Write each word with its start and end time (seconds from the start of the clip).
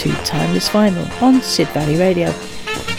To 0.00 0.08
Timeless 0.24 0.68
Vinyl 0.70 1.06
on 1.20 1.42
Sid 1.42 1.68
Valley 1.68 1.98
Radio. 1.98 2.32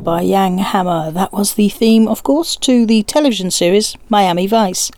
By 0.02 0.26
Jan 0.26 0.56
Hammer. 0.58 1.10
That 1.10 1.32
was 1.32 1.54
the 1.54 1.68
theme, 1.68 2.08
of 2.08 2.22
course, 2.22 2.56
to 2.56 2.86
the 2.86 3.02
television 3.02 3.50
series 3.50 3.96
Miami 4.08 4.46
Vice. 4.46 4.90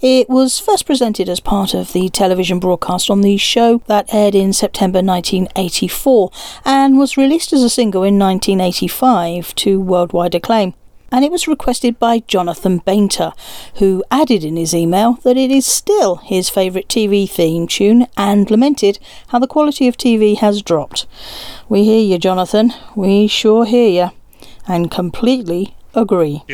It 0.00 0.28
was 0.28 0.58
first 0.58 0.86
presented 0.86 1.28
as 1.28 1.38
part 1.38 1.72
of 1.72 1.92
the 1.92 2.08
television 2.08 2.58
broadcast 2.58 3.10
on 3.10 3.20
the 3.20 3.36
show 3.36 3.78
that 3.86 4.12
aired 4.12 4.34
in 4.34 4.52
September 4.52 5.02
1984 5.02 6.32
and 6.64 6.98
was 6.98 7.16
released 7.16 7.52
as 7.52 7.62
a 7.62 7.70
single 7.70 8.02
in 8.02 8.18
1985 8.18 9.54
to 9.56 9.80
worldwide 9.80 10.34
acclaim 10.34 10.74
and 11.12 11.24
it 11.24 11.32
was 11.32 11.48
requested 11.48 11.98
by 11.98 12.20
Jonathan 12.20 12.78
Bainter, 12.78 13.32
who 13.76 14.04
added 14.12 14.44
in 14.44 14.56
his 14.56 14.72
email 14.72 15.14
that 15.24 15.36
it 15.36 15.50
is 15.50 15.66
still 15.66 16.16
his 16.16 16.48
favourite 16.48 16.88
TV 16.88 17.28
theme 17.28 17.66
tune 17.66 18.06
and 18.16 18.48
lamented 18.48 19.00
how 19.28 19.40
the 19.40 19.48
quality 19.48 19.88
of 19.88 19.96
TV 19.96 20.36
has 20.36 20.62
dropped. 20.62 21.06
We 21.68 21.82
hear 21.82 22.00
you, 22.00 22.16
Jonathan. 22.16 22.72
We 22.94 23.26
sure 23.26 23.64
hear 23.64 23.88
you. 23.88 24.19
And 24.70 24.88
completely 24.88 25.74
agree. 25.96 26.44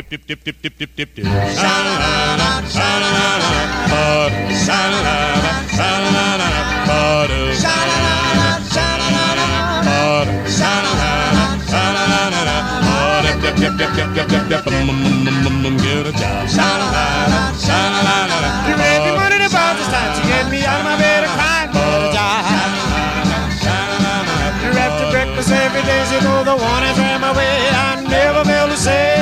Every 25.49 25.82
day, 25.82 26.02
you 26.11 26.20
know 26.23 26.43
the 26.43 26.56
one 26.56 26.82
is 26.85 26.99
ran 26.99 27.20
my 27.20 27.31
way. 27.37 27.69
I 27.69 27.75
never 28.08 28.44
fail 28.44 28.69
to 28.69 28.76
say. 28.76 29.17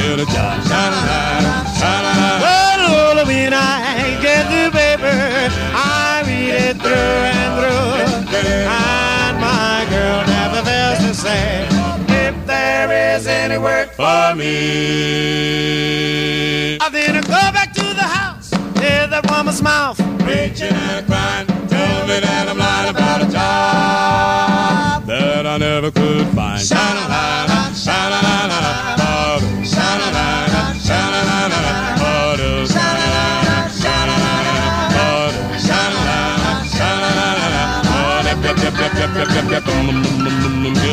Get 0.00 0.18
a 0.18 0.26
job. 0.26 1.19
work 13.60 13.92
for 13.92 14.34
me. 14.34 14.50
I'm 16.80 16.92
gonna 16.92 17.22
go 17.22 17.52
back 17.52 17.72
to 17.74 17.82
the 18.00 18.08
house, 18.18 18.50
hear 18.80 19.06
that 19.06 19.30
woman's 19.30 19.62
mouth 19.62 19.98
preaching 20.30 20.74
and 20.74 21.06
crying, 21.06 21.46
Tell 21.68 22.06
me 22.06 22.20
that 22.20 22.48
I'm 22.48 22.58
lying 22.58 22.90
about 22.94 23.22
a 23.22 23.26
job 23.26 25.06
that 25.06 25.46
I 25.46 25.56
never 25.58 25.90
could 25.90 26.26
find. 26.36 26.60
Sha-la-la-la, 26.60 27.60
sha-la-la-la, 27.84 28.60
sha-la-la-la, 29.74 30.62
sha-la-la-la. 30.86 31.62
Girl, 32.00 32.40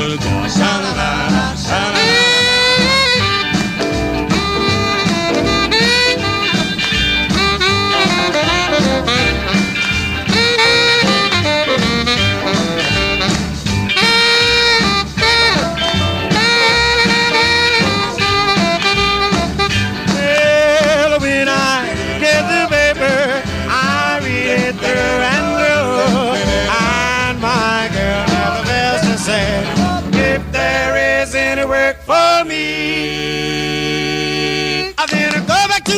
it's 0.09 0.23
on. 0.25 0.49
Sha-la-la-la, 0.49 1.45
sha-la-la-la. 1.67 2.46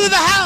That 0.08 0.40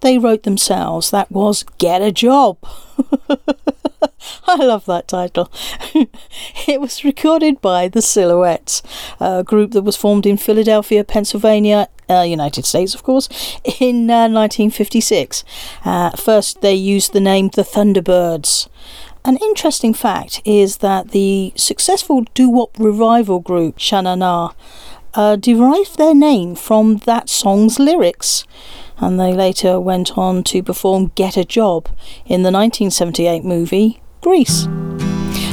they 0.00 0.18
wrote 0.18 0.42
themselves. 0.42 1.10
That 1.10 1.30
was 1.30 1.64
Get 1.78 2.02
a 2.02 2.12
Job. 2.12 2.58
I 4.46 4.56
love 4.56 4.86
that 4.86 5.08
title. 5.08 5.50
it 6.68 6.80
was 6.80 7.04
recorded 7.04 7.60
by 7.60 7.88
The 7.88 8.02
Silhouettes, 8.02 8.82
a 9.20 9.42
group 9.42 9.72
that 9.72 9.82
was 9.82 9.96
formed 9.96 10.26
in 10.26 10.36
Philadelphia, 10.36 11.04
Pennsylvania, 11.04 11.88
uh, 12.08 12.22
United 12.22 12.64
States, 12.64 12.94
of 12.94 13.02
course, 13.02 13.28
in 13.80 14.10
uh, 14.10 14.28
1956. 14.28 15.44
Uh, 15.84 16.10
first, 16.10 16.60
they 16.60 16.74
used 16.74 17.12
the 17.12 17.20
name 17.20 17.48
The 17.48 17.62
Thunderbirds. 17.62 18.68
An 19.24 19.36
interesting 19.36 19.94
fact 19.94 20.42
is 20.44 20.78
that 20.78 21.12
the 21.12 21.52
successful 21.56 22.24
doo 22.34 22.50
wop 22.50 22.76
revival 22.78 23.38
group 23.38 23.78
Sha 23.78 24.00
Na 24.00 24.16
Na 24.16 24.50
uh, 25.14 25.36
derived 25.36 25.96
their 25.96 26.14
name 26.14 26.56
from 26.56 26.96
that 26.98 27.28
song's 27.28 27.78
lyrics 27.78 28.44
and 29.02 29.18
they 29.18 29.34
later 29.34 29.78
went 29.80 30.16
on 30.16 30.44
to 30.44 30.62
perform 30.62 31.10
Get 31.16 31.36
a 31.36 31.44
Job 31.44 31.88
in 32.24 32.42
the 32.42 32.52
1978 32.52 33.44
movie 33.44 34.00
Grease. 34.20 34.66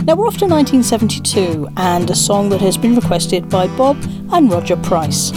Now 0.06 0.16
we're 0.16 0.28
off 0.28 0.38
to 0.38 0.46
1972 0.46 1.68
and 1.76 2.10
a 2.10 2.16
song 2.16 2.50
that 2.50 2.62
has 2.62 2.78
been 2.78 2.96
requested 2.96 3.50
by 3.50 3.68
Bob 3.76 3.98
and 4.32 4.50
Roger 4.52 4.78
Price. 4.78 5.32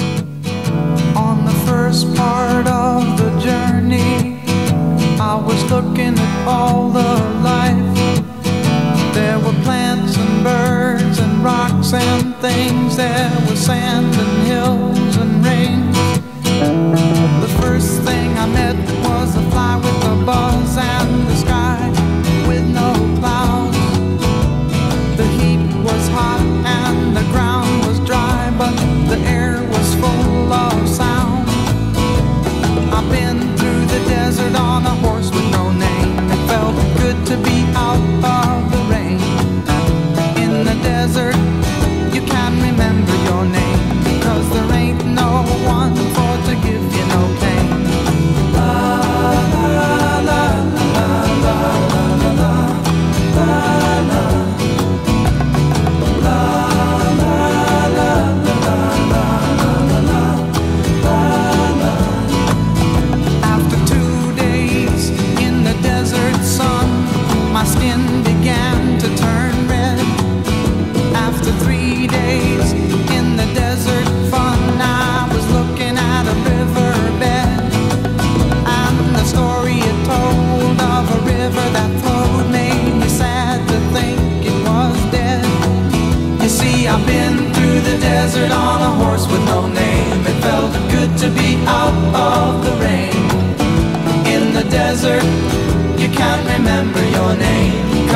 On 1.17 1.45
the 1.45 1.65
first 1.67 2.15
part 2.15 2.67
of 2.69 3.19
the 3.19 3.41
journey, 3.41 4.41
I 5.19 5.43
was 5.45 5.63
looking 5.71 6.19
at 6.19 6.47
all 6.47 6.91
the 6.91 7.15
life. 7.43 9.15
There 9.15 9.39
were 9.39 9.59
plants 9.65 10.17
and 10.17 10.45
birds 10.45 11.19
and 11.19 11.43
rocks 11.43 11.93
and 11.93 12.35
things, 12.37 12.97
there 12.97 13.31
sand 13.57 14.15
and 14.15 14.47
hills 14.49 15.17
and 15.17 15.45
rain. 15.45 15.92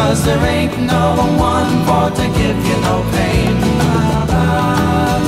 Cause 0.07 0.25
there 0.25 0.39
ain't 0.47 0.79
no 0.87 1.17
one 1.37 1.85
for 1.85 2.15
to 2.15 2.27
give 2.39 2.59
you 2.69 2.77
no 2.87 3.03
pain. 3.11 3.55
La, 3.77 4.25
la, 4.31 5.26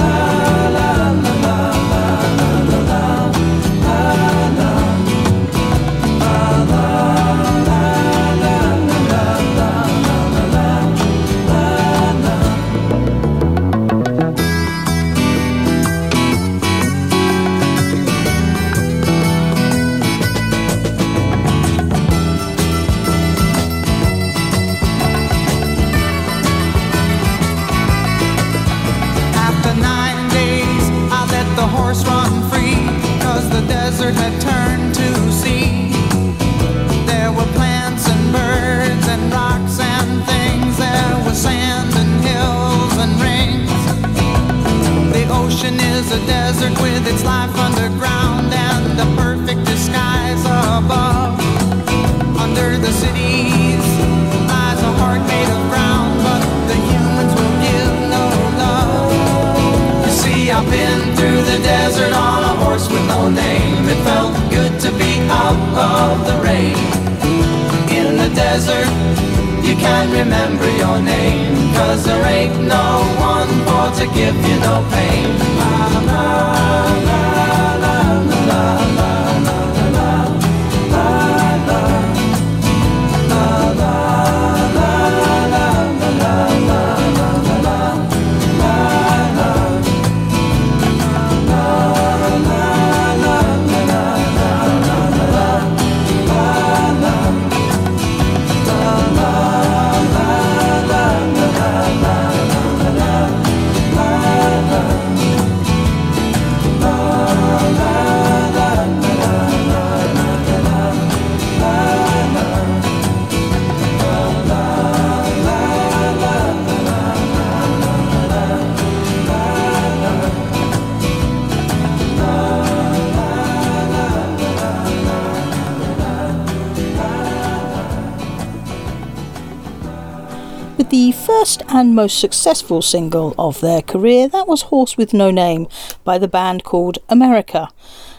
most 131.98 132.20
successful 132.20 132.80
single 132.80 133.34
of 133.36 133.60
their 133.60 133.82
career. 133.82 134.28
That 134.28 134.46
was 134.46 134.70
Horse 134.70 134.96
with 134.96 135.12
No 135.12 135.32
Name 135.32 135.66
by 136.04 136.16
the 136.16 136.28
band 136.28 136.62
called 136.62 136.98
America, 137.08 137.70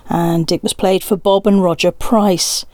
and 0.09 0.51
it 0.51 0.61
was 0.61 0.73
played 0.73 1.01
for 1.01 1.15
Bob 1.15 1.47
and 1.47 1.63
Roger 1.63 1.89
Price, 1.89 2.65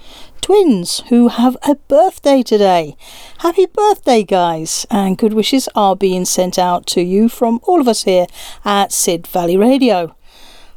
twins 0.42 1.04
who 1.10 1.28
have 1.28 1.58
a 1.62 1.76
birthday 1.76 2.42
today. 2.42 2.98
Happy 3.38 3.68
birthday, 3.68 4.24
guys, 4.24 4.88
and 4.90 5.16
good 5.16 5.34
wishes 5.34 5.70
are 5.76 5.96
being 5.96 6.26
sent 6.26 6.58
out 6.58 6.88
to 6.88 7.02
you 7.02 7.30
from 7.30 7.60
all 7.66 7.80
of 7.80 7.88
us 7.88 8.06
here 8.06 8.26
at 8.64 8.92
Sid 8.92 9.28
Valley 9.28 9.58
Radio. 9.58 10.16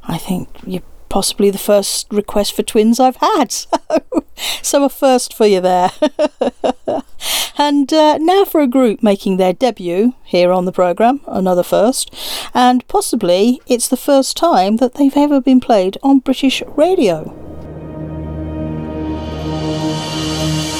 I 0.04 0.18
think 0.18 0.50
you 0.66 0.82
possibly 1.08 1.50
the 1.50 1.58
first 1.58 2.06
request 2.10 2.54
for 2.54 2.62
twins 2.62 3.00
I've 3.00 3.16
had. 3.16 3.54
So, 3.90 4.24
so 4.62 4.84
a 4.84 4.88
first 4.88 5.34
for 5.34 5.46
you 5.46 5.60
there. 5.60 5.90
and 7.58 7.92
uh, 7.92 8.18
now 8.18 8.44
for 8.44 8.60
a 8.60 8.68
group 8.68 9.02
making 9.02 9.36
their 9.36 9.52
debut 9.52 10.14
here 10.22 10.52
on 10.52 10.64
the 10.64 10.72
programme, 10.72 11.20
another 11.26 11.64
first. 11.64 12.14
And 12.54 12.86
possibly 12.86 13.60
it's 13.66 13.88
the 13.88 13.96
first 13.96 14.36
time 14.36 14.76
that 14.76 14.94
they've 14.94 15.16
ever 15.16 15.40
been 15.40 15.60
played 15.60 15.98
on 16.04 16.20
British 16.20 16.62
radio. 16.76 17.34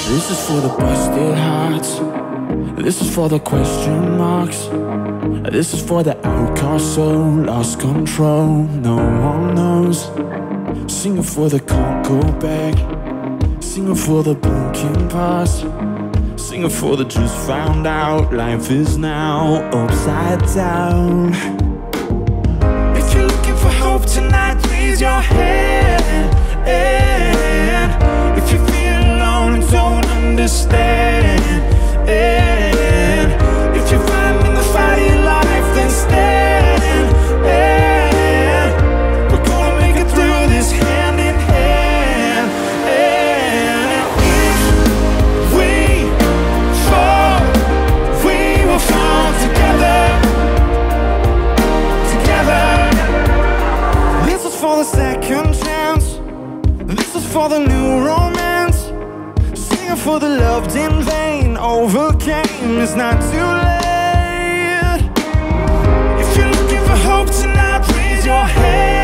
This 0.08 0.30
is 0.30 0.46
for 0.46 0.60
the 0.60 0.68
busted 0.68 1.36
hearts. 1.36 2.37
This 2.76 3.00
is 3.02 3.14
for 3.14 3.28
the 3.28 3.38
question 3.40 4.16
marks. 4.18 4.68
This 5.50 5.74
is 5.74 5.82
for 5.82 6.02
the 6.02 6.16
outcast 6.26 6.94
soul, 6.94 7.44
lost 7.44 7.80
control. 7.80 8.64
No 8.64 8.96
one 8.96 9.54
knows. 9.54 10.04
Singing 10.92 11.22
for 11.22 11.48
the 11.48 11.60
can't 11.60 12.06
go 12.06 12.20
back. 12.40 12.74
Singing 13.62 13.94
for 13.94 14.22
the 14.22 14.34
broken 14.34 15.08
past. 15.08 15.64
Singing 16.36 16.70
for 16.70 16.96
the 16.96 17.04
just 17.04 17.36
found 17.46 17.86
out 17.86 18.32
life 18.32 18.70
is 18.70 18.96
now 18.96 19.56
upside 19.70 20.40
down. 20.54 21.34
If 22.96 23.14
you're 23.14 23.26
looking 23.26 23.56
for 23.56 23.70
hope 23.70 24.06
tonight, 24.06 24.64
raise 24.70 25.00
your 25.00 25.20
hand. 25.20 26.34
If 28.38 28.52
you 28.52 28.58
feel 28.66 28.98
alone 29.14 29.54
and 29.54 29.70
don't 29.70 30.06
understand. 30.06 31.37
For 60.08 60.18
the 60.18 60.28
loved 60.28 60.74
in 60.74 61.02
vain. 61.02 61.27
Overcame. 61.58 62.78
It's 62.78 62.94
not 62.94 63.20
too 63.32 63.48
late. 63.66 65.02
If 66.20 66.36
you're 66.36 66.50
looking 66.50 66.84
for 66.84 66.96
hope 66.96 67.30
tonight, 67.30 67.86
raise 67.96 68.24
your 68.24 68.44
hand. 68.44 68.97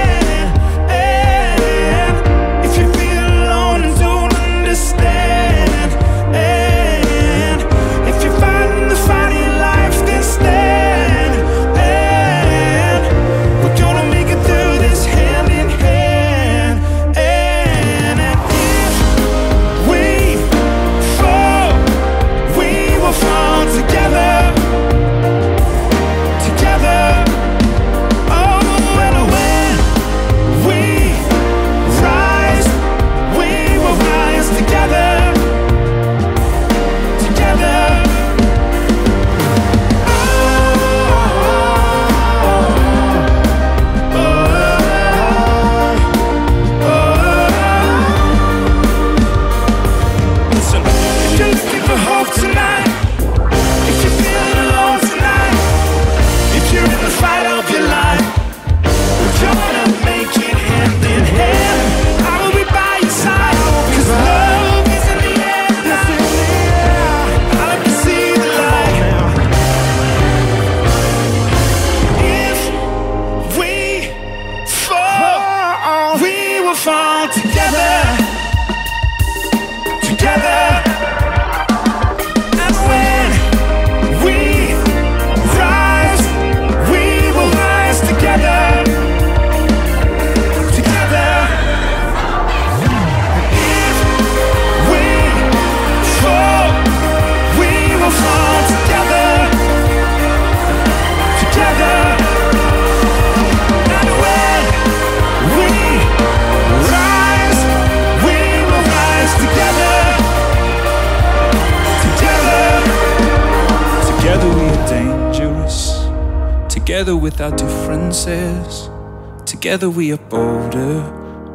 Together 119.65 119.89
we 119.89 120.13
are 120.13 120.19
bolder, 120.19 121.01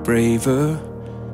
braver, 0.03 0.81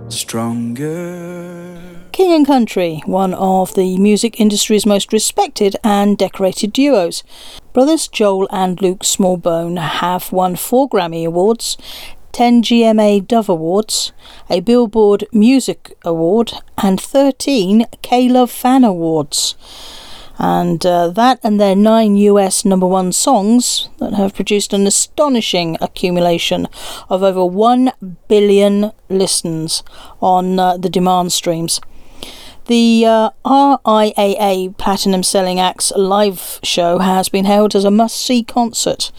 stronger. 0.09 1.79
King 2.11 2.33
and 2.33 2.45
Country, 2.45 3.01
one 3.05 3.33
of 3.33 3.75
the 3.75 3.97
music 3.97 4.41
industry's 4.41 4.85
most 4.85 5.13
respected 5.13 5.77
and 5.85 6.17
decorated 6.17 6.73
duos. 6.73 7.23
Brothers 7.71 8.09
Joel 8.09 8.49
and 8.51 8.81
Luke 8.81 9.03
Smallbone 9.03 9.79
have 9.79 10.33
won 10.33 10.57
four 10.57 10.89
Grammy 10.89 11.25
Awards, 11.25 11.77
10 12.33 12.63
GMA 12.63 13.25
Dove 13.25 13.47
Awards, 13.47 14.11
a 14.49 14.59
Billboard 14.59 15.23
Music 15.31 15.97
Award, 16.03 16.51
and 16.77 16.99
13 16.99 17.85
K 18.01 18.27
Love 18.27 18.51
Fan 18.51 18.83
Awards. 18.83 19.55
And 20.37 20.85
uh, 20.85 21.09
that 21.09 21.39
and 21.43 21.59
their 21.59 21.75
nine 21.75 22.15
US 22.17 22.65
number 22.65 22.87
one 22.87 23.11
songs 23.11 23.89
that 23.99 24.13
have 24.13 24.35
produced 24.35 24.73
an 24.73 24.85
astonishing 24.85 25.77
accumulation 25.79 26.67
of 27.09 27.23
over 27.23 27.45
1 27.45 27.91
billion 28.27 28.91
listens 29.09 29.83
on 30.21 30.59
uh, 30.59 30.77
the 30.77 30.89
demand 30.89 31.31
streams. 31.31 31.79
The 32.67 33.05
uh, 33.05 33.29
RIAA 33.45 34.75
Platinum 34.79 35.21
Selling 35.21 35.59
Acts 35.59 35.91
live 35.95 36.59
show 36.63 36.97
has 36.97 37.29
been 37.29 37.45
held 37.45 37.75
as 37.75 37.85
a 37.85 37.91
must 37.91 38.17
see 38.17 38.41
concert 38.41 39.11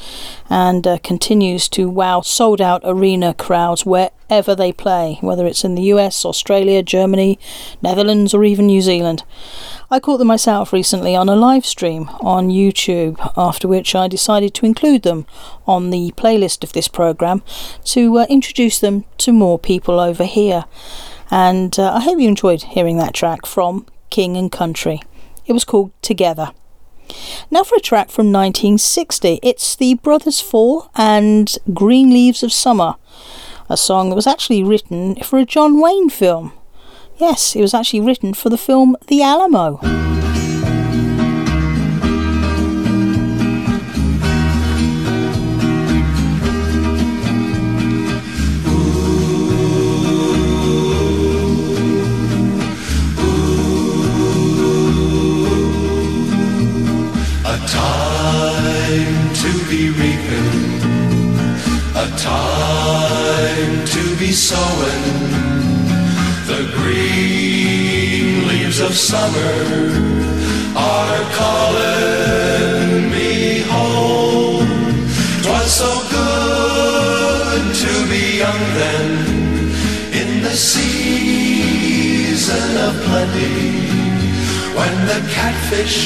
and 0.50 0.84
uh, 0.84 0.98
continues 0.98 1.68
to 1.68 1.88
wow 1.88 2.22
sold 2.22 2.60
out 2.60 2.82
arena 2.82 3.34
crowds 3.34 3.86
wherever 3.86 4.56
they 4.56 4.72
play, 4.72 5.18
whether 5.20 5.46
it's 5.46 5.62
in 5.62 5.76
the 5.76 5.82
US, 5.94 6.24
Australia, 6.24 6.82
Germany, 6.82 7.38
Netherlands, 7.80 8.34
or 8.34 8.42
even 8.42 8.66
New 8.66 8.82
Zealand. 8.82 9.22
I 9.90 10.00
caught 10.00 10.18
them 10.18 10.28
myself 10.28 10.72
recently 10.72 11.14
on 11.14 11.28
a 11.28 11.36
live 11.36 11.64
stream 11.64 12.08
on 12.20 12.48
YouTube, 12.48 13.18
after 13.36 13.68
which 13.68 13.94
I 13.94 14.08
decided 14.08 14.52
to 14.54 14.66
include 14.66 15.02
them 15.02 15.26
on 15.66 15.90
the 15.90 16.12
playlist 16.16 16.64
of 16.64 16.72
this 16.72 16.88
programme 16.88 17.42
to 17.84 18.18
uh, 18.18 18.26
introduce 18.28 18.80
them 18.80 19.04
to 19.18 19.32
more 19.32 19.58
people 19.58 20.00
over 20.00 20.24
here 20.24 20.64
and 21.30 21.78
uh, 21.78 21.94
I 21.94 22.00
hope 22.00 22.20
you 22.20 22.28
enjoyed 22.28 22.62
hearing 22.62 22.98
that 22.98 23.14
track 23.14 23.46
from 23.46 23.86
King 24.10 24.36
and 24.36 24.50
Country. 24.50 25.02
It 25.46 25.52
was 25.52 25.64
called 25.64 25.90
Together. 26.02 26.52
Now 27.50 27.62
for 27.62 27.76
a 27.76 27.80
track 27.80 28.10
from 28.10 28.32
1960. 28.32 29.40
It's 29.42 29.76
the 29.76 29.94
Brothers 29.94 30.40
Four 30.40 30.90
and 30.94 31.56
Green 31.72 32.10
Leaves 32.10 32.42
of 32.42 32.52
Summer, 32.52 32.96
a 33.68 33.76
song 33.76 34.10
that 34.10 34.16
was 34.16 34.26
actually 34.26 34.62
written 34.62 35.16
for 35.16 35.38
a 35.38 35.44
John 35.44 35.80
Wayne 35.80 36.10
film. 36.10 36.52
Yes, 37.18 37.56
it 37.56 37.62
was 37.62 37.72
actually 37.72 38.00
written 38.00 38.34
for 38.34 38.50
the 38.50 38.58
film 38.58 38.94
The 39.06 39.22
Alamo. 39.22 39.78
A 57.44 57.58
time 57.66 59.34
to 59.34 59.50
be 59.70 59.88
reaping, 59.88 60.82
a 61.96 62.06
time 62.18 63.86
to 63.86 64.16
be 64.18 64.32
sowing 64.32 65.15
summer 68.96 69.92
are 70.74 71.20
calling 71.36 73.10
me 73.10 73.60
home. 73.60 74.66
Twas 75.42 75.70
so 75.70 75.92
good 76.10 77.74
to 77.74 77.92
be 78.08 78.38
young 78.38 78.62
then 78.80 79.08
in 80.20 80.42
the 80.42 80.56
season 80.56 81.88
of 82.86 82.94
plenty 83.04 83.86
when 84.78 84.94
the 85.10 85.20
catfish 85.30 85.98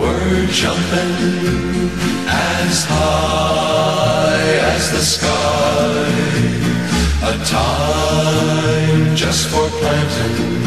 were 0.00 0.46
jumping 0.46 1.90
as 2.26 2.84
high 2.88 4.50
as 4.74 4.90
the 4.92 5.02
sky. 5.16 6.08
A 7.24 7.34
time 7.44 9.14
just 9.14 9.46
for 9.48 9.68
planting, 9.80 10.61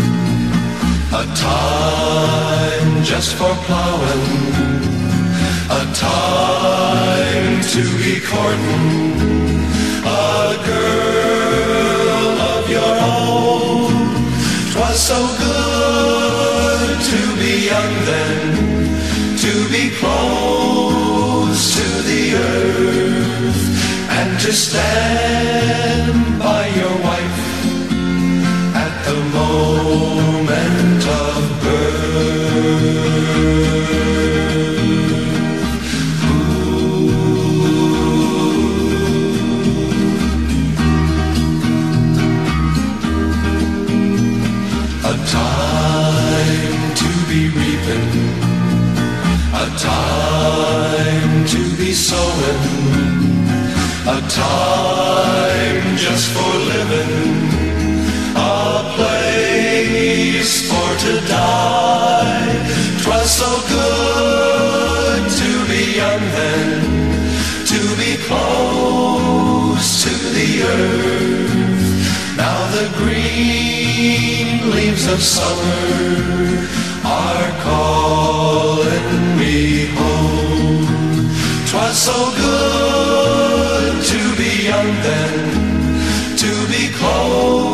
a 1.22 1.26
time 1.34 3.04
just 3.04 3.36
for 3.36 3.54
plowing, 3.66 4.26
a 5.80 5.84
time 5.94 7.56
to 7.74 7.84
be 8.02 8.20
courting. 8.32 8.90
A 10.04 10.58
girl 10.72 12.36
of 12.56 12.64
your 12.78 12.96
own. 13.16 13.94
Twas 14.74 14.98
so 15.12 15.20
good 15.46 16.96
to 17.12 17.20
be 17.42 17.54
young 17.72 17.94
then, 18.12 18.42
to 19.44 19.54
be 19.76 19.84
close 20.02 21.62
to 21.78 21.88
the 22.10 22.24
earth 22.52 23.64
and 24.18 24.30
to 24.44 24.52
stand 24.52 26.40
by 26.40 26.64
your 26.80 26.96
wife 27.08 27.35
moment 29.56 31.04
of 31.24 31.42
birth. 31.64 32.96
Ooh. 36.30 37.06
A 45.12 45.14
time 45.38 46.84
to 47.02 47.10
be 47.30 47.42
reaping, 47.58 48.08
a 49.64 49.66
time 49.92 51.34
to 51.54 51.62
be 51.80 51.90
sowing, 52.10 52.64
a 54.18 54.20
time 54.46 55.88
just 56.06 56.26
for 56.34 56.54
living, 56.74 57.05
so 63.36 63.52
good 63.68 65.24
to 65.42 65.52
be 65.68 65.98
young 65.98 66.24
then, 66.40 66.82
to 67.72 67.80
be 68.02 68.16
close 68.28 70.04
to 70.06 70.14
the 70.38 70.50
earth. 70.64 72.38
Now 72.38 72.58
the 72.78 72.88
green 72.96 74.72
leaves 74.72 75.06
of 75.08 75.22
summer 75.22 76.68
are 77.04 77.50
calling 77.68 79.38
me 79.38 79.88
home. 80.00 80.88
Twas 81.70 81.98
so 82.08 82.20
good 82.46 83.94
to 84.12 84.22
be 84.40 84.52
young 84.72 84.92
then 85.08 86.38
to 86.38 86.52
be 86.72 86.84
close 87.00 87.65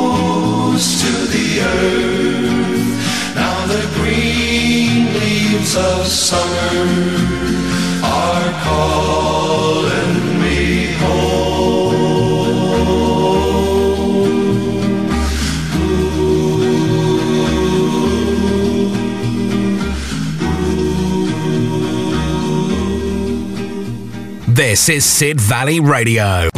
This 24.71 24.88
is 24.88 25.03
Sid 25.03 25.41
Valley 25.41 25.81
Radio. 25.81 26.50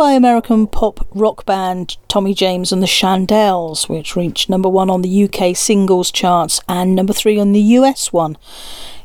By 0.00 0.12
American 0.12 0.66
pop 0.66 1.06
rock 1.14 1.44
band 1.44 1.98
Tommy 2.08 2.32
James 2.32 2.72
and 2.72 2.82
the 2.82 2.86
Shondells, 2.86 3.86
which 3.86 4.16
reached 4.16 4.48
number 4.48 4.66
one 4.66 4.88
on 4.88 5.02
the 5.02 5.24
UK 5.24 5.54
singles 5.54 6.10
charts 6.10 6.58
and 6.66 6.96
number 6.96 7.12
three 7.12 7.38
on 7.38 7.52
the 7.52 7.60
US 7.60 8.10
one. 8.10 8.38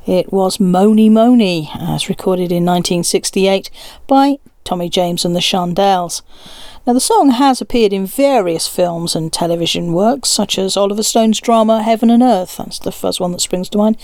It 0.06 0.32
was 0.32 0.58
Mony 0.58 1.10
Mony, 1.10 1.70
as 1.78 2.08
recorded 2.08 2.50
in 2.50 2.64
1968 2.64 3.70
by 4.08 4.38
Tommy 4.64 4.88
James 4.88 5.26
and 5.26 5.36
the 5.36 5.42
Shondells. 5.42 6.22
Now, 6.88 6.94
the 6.94 7.00
song 7.00 7.32
has 7.32 7.62
appeared 7.62 7.94
in 7.94 8.06
various 8.06 8.68
films 8.68 9.16
and 9.16 9.34
television 9.34 9.92
works, 9.92 10.30
such 10.30 10.60
as 10.60 10.78
Oliver 10.78 11.02
Stone's 11.02 11.42
drama 11.42 11.82
Heaven 11.82 12.12
and 12.12 12.22
Earth, 12.22 12.58
that's 12.58 12.78
the 12.78 12.92
first 12.92 13.20
one 13.20 13.32
that 13.32 13.42
springs 13.42 13.70
to 13.70 13.80
mind, 13.80 13.98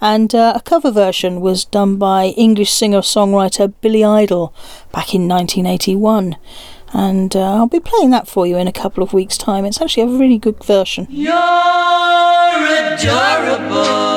and 0.00 0.32
uh, 0.32 0.52
a 0.54 0.60
cover 0.60 0.92
version 0.92 1.40
was 1.40 1.64
done 1.64 1.96
by 1.96 2.26
English 2.26 2.70
singer 2.72 3.00
songwriter 3.00 3.72
Billy 3.80 4.04
Idol 4.04 4.54
back 4.92 5.12
in 5.12 5.26
1981. 5.26 6.36
And 6.92 7.34
uh, 7.34 7.54
I'll 7.56 7.66
be 7.66 7.80
playing 7.80 8.10
that 8.10 8.28
for 8.28 8.46
you 8.46 8.56
in 8.56 8.68
a 8.68 8.72
couple 8.72 9.02
of 9.02 9.12
weeks' 9.12 9.36
time. 9.36 9.64
It's 9.64 9.80
actually 9.80 10.04
a 10.04 10.18
really 10.18 10.38
good 10.38 10.62
version. 10.62 11.08
You're 11.10 11.30
adorable, 12.94 14.09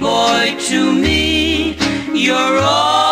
boy 0.00 0.56
to 0.58 0.92
me. 0.92 1.76
You're 2.14 2.58
all 2.58 3.09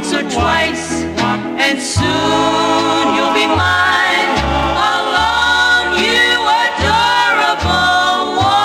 once 0.00 0.14
or 0.14 0.22
twice, 0.30 1.02
and 1.60 1.78
soon 1.78 3.14
you'll 3.14 3.34
be 3.34 3.46
mine 3.46 4.32
alone. 4.96 5.98
You 6.00 6.40
adorable 6.64 8.36
one. 8.40 8.60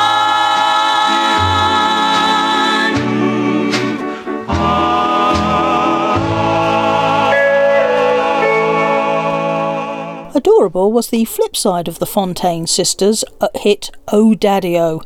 Adorable 10.36 10.94
was 10.94 11.10
the 11.10 11.26
flip 11.26 11.58
side 11.58 11.90
of 11.90 12.00
the 12.00 12.06
Fontane 12.06 12.66
sisters' 12.70 13.26
uh, 13.42 13.50
hit 13.56 13.92
"Oh 14.08 14.36
Daddy-O" 14.36 15.02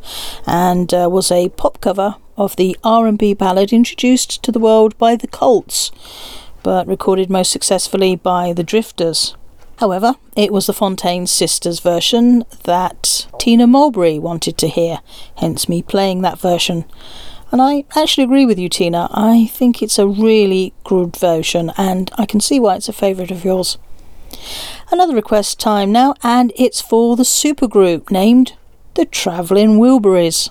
and 0.46 0.94
uh, 0.94 1.08
was 1.10 1.32
a 1.32 1.48
pop 1.48 1.80
cover 1.80 2.14
of 2.40 2.56
the 2.56 2.74
R&B 2.82 3.34
ballad 3.34 3.70
introduced 3.70 4.42
to 4.42 4.50
the 4.50 4.58
world 4.58 4.96
by 4.96 5.14
the 5.14 5.28
Colts, 5.28 5.92
but 6.62 6.86
recorded 6.86 7.28
most 7.28 7.50
successfully 7.50 8.16
by 8.16 8.54
the 8.54 8.64
Drifters. 8.64 9.36
However, 9.76 10.14
it 10.34 10.50
was 10.50 10.66
the 10.66 10.72
Fontane 10.72 11.28
sisters 11.28 11.80
version 11.80 12.44
that 12.64 13.26
Tina 13.38 13.66
Mulberry 13.66 14.18
wanted 14.18 14.56
to 14.56 14.68
hear, 14.68 15.00
hence 15.36 15.68
me 15.68 15.82
playing 15.82 16.22
that 16.22 16.40
version. 16.40 16.86
And 17.52 17.60
I 17.60 17.84
actually 17.94 18.24
agree 18.24 18.46
with 18.46 18.58
you, 18.58 18.70
Tina. 18.70 19.08
I 19.12 19.46
think 19.52 19.82
it's 19.82 19.98
a 19.98 20.08
really 20.08 20.72
good 20.84 21.16
version, 21.16 21.72
and 21.76 22.10
I 22.16 22.24
can 22.24 22.40
see 22.40 22.58
why 22.58 22.76
it's 22.76 22.88
a 22.88 22.94
favourite 22.94 23.30
of 23.30 23.44
yours. 23.44 23.76
Another 24.90 25.14
request 25.14 25.60
time 25.60 25.92
now, 25.92 26.14
and 26.22 26.52
it's 26.56 26.80
for 26.80 27.16
the 27.16 27.22
supergroup 27.22 28.10
named 28.10 28.54
the 28.94 29.04
Travelling 29.04 29.78
Wilburys. 29.78 30.50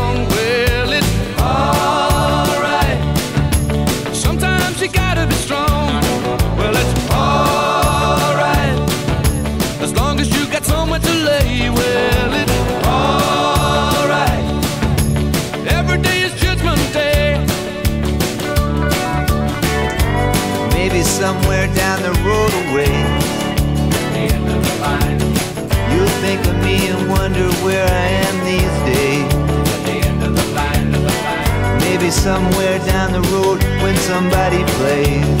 somewhere 32.21 32.77
down 32.85 33.13
the 33.13 33.21
road 33.31 33.63
when 33.81 33.97
somebody 33.97 34.63
plays. 34.73 35.40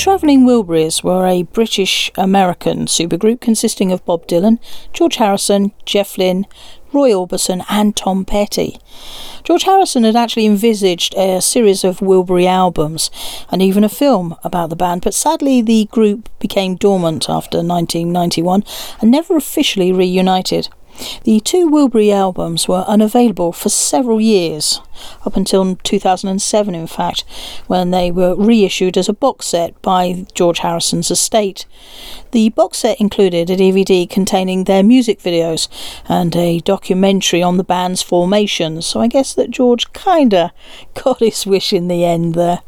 Travelling 0.00 0.46
Wilburys 0.46 1.04
were 1.04 1.26
a 1.26 1.42
British 1.42 2.10
American 2.16 2.86
supergroup 2.86 3.42
consisting 3.42 3.92
of 3.92 4.02
Bob 4.06 4.26
Dylan, 4.26 4.58
George 4.94 5.16
Harrison, 5.16 5.72
Jeff 5.84 6.16
Lynne, 6.16 6.46
Roy 6.90 7.10
Orbison, 7.10 7.62
and 7.68 7.94
Tom 7.94 8.24
Petty. 8.24 8.78
George 9.44 9.64
Harrison 9.64 10.04
had 10.04 10.16
actually 10.16 10.46
envisaged 10.46 11.14
a 11.18 11.42
series 11.42 11.84
of 11.84 11.98
Wilbury 11.98 12.46
albums 12.46 13.10
and 13.50 13.60
even 13.60 13.84
a 13.84 13.90
film 13.90 14.34
about 14.42 14.70
the 14.70 14.74
band, 14.74 15.02
but 15.02 15.12
sadly 15.12 15.60
the 15.60 15.84
group 15.92 16.30
became 16.38 16.76
dormant 16.76 17.28
after 17.28 17.58
1991 17.58 18.64
and 19.02 19.10
never 19.10 19.36
officially 19.36 19.92
reunited. 19.92 20.70
The 21.24 21.40
two 21.40 21.68
Wilbury 21.68 22.12
albums 22.12 22.68
were 22.68 22.84
unavailable 22.86 23.52
for 23.52 23.68
several 23.68 24.20
years, 24.20 24.80
up 25.24 25.36
until 25.36 25.76
2007, 25.76 26.74
in 26.74 26.86
fact, 26.86 27.24
when 27.66 27.90
they 27.90 28.10
were 28.10 28.34
reissued 28.34 28.98
as 28.98 29.08
a 29.08 29.12
box 29.14 29.46
set 29.46 29.80
by 29.82 30.26
George 30.34 30.60
Harrison's 30.60 31.10
estate. 31.10 31.66
The 32.32 32.50
box 32.50 32.78
set 32.78 33.00
included 33.00 33.50
a 33.50 33.56
DVD 33.56 34.08
containing 34.08 34.64
their 34.64 34.82
music 34.82 35.20
videos 35.20 35.68
and 36.08 36.34
a 36.36 36.60
documentary 36.60 37.42
on 37.42 37.56
the 37.56 37.64
band's 37.64 38.02
formation, 38.02 38.82
so 38.82 39.00
I 39.00 39.06
guess 39.06 39.34
that 39.34 39.50
George 39.50 39.92
kinda 39.92 40.52
got 40.94 41.20
his 41.20 41.46
wish 41.46 41.72
in 41.72 41.88
the 41.88 42.04
end 42.04 42.34
there. 42.34 42.60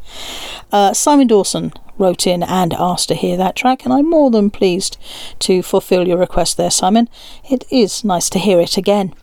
Uh, 0.71 0.93
Simon 0.93 1.27
Dawson 1.27 1.73
wrote 2.03 2.27
in 2.27 2.43
and 2.43 2.75
asked 2.75 3.09
to 3.09 3.15
hear 3.15 3.37
that 3.37 3.55
track, 3.57 3.85
and 3.85 3.93
I'm 3.95 4.11
more 4.11 4.31
than 4.31 4.51
pleased 4.51 4.99
to 5.39 5.63
fulfill 5.63 6.09
your 6.09 6.19
request 6.19 6.57
there, 6.57 6.71
Simon. 6.71 7.09
It 7.49 7.65
is 7.71 8.05
nice 8.05 8.29
to 8.31 8.39
hear 8.41 8.61
it 8.61 8.77
again. 8.77 9.15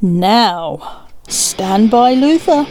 Now, 0.00 1.06
stand 1.28 1.90
by, 1.90 2.14
Luther. 2.14 2.66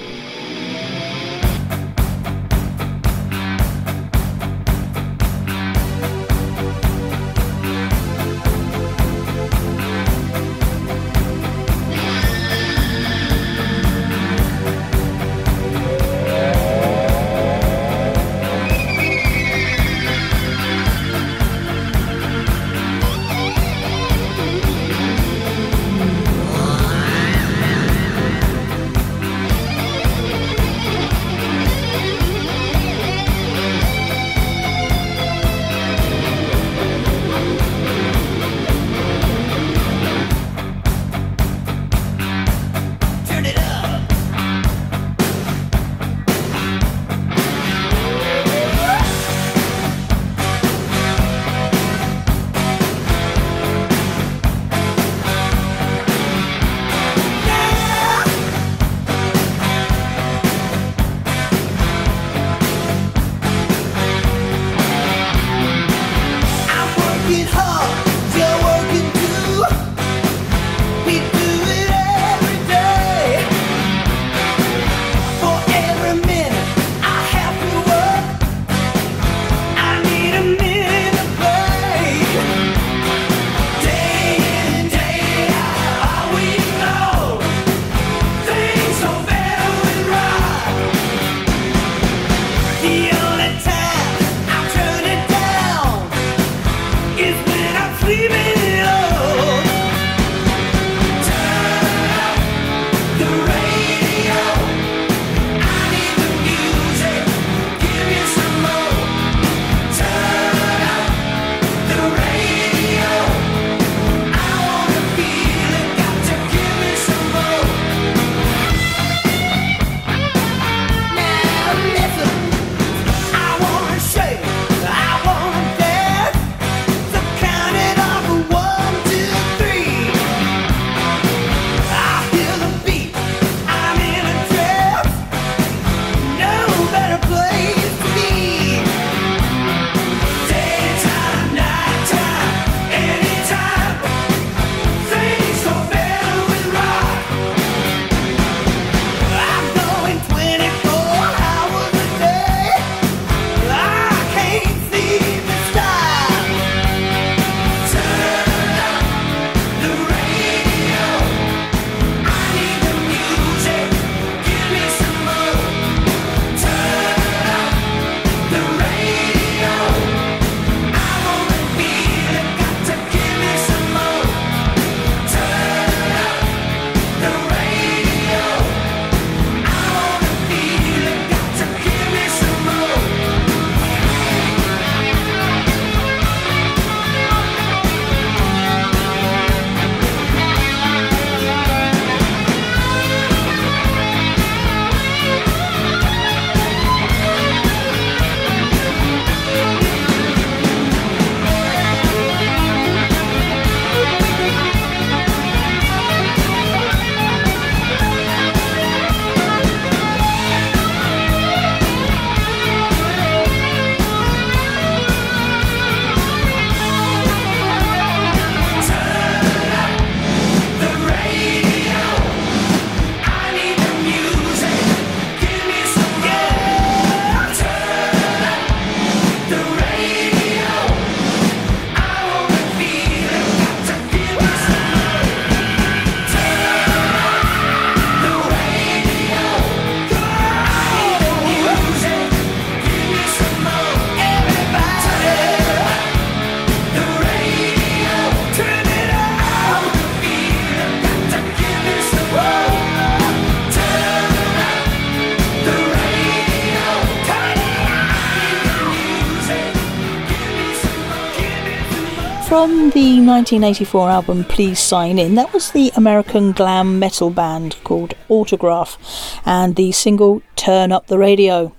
From 262.52 262.90
the 262.90 263.22
1984 263.22 264.10
album 264.10 264.44
Please 264.44 264.78
Sign 264.78 265.18
In, 265.18 265.36
that 265.36 265.54
was 265.54 265.72
the 265.72 265.90
American 265.96 266.52
glam 266.52 267.00
metal 267.00 267.30
band 267.30 267.78
called 267.86 268.14
Autograph 268.28 268.98
and 269.46 269.78
the 269.78 269.94
single 269.94 270.42
Turn 270.58 270.92
Up 270.92 271.08
the 271.08 271.18
Radio. 271.18 271.74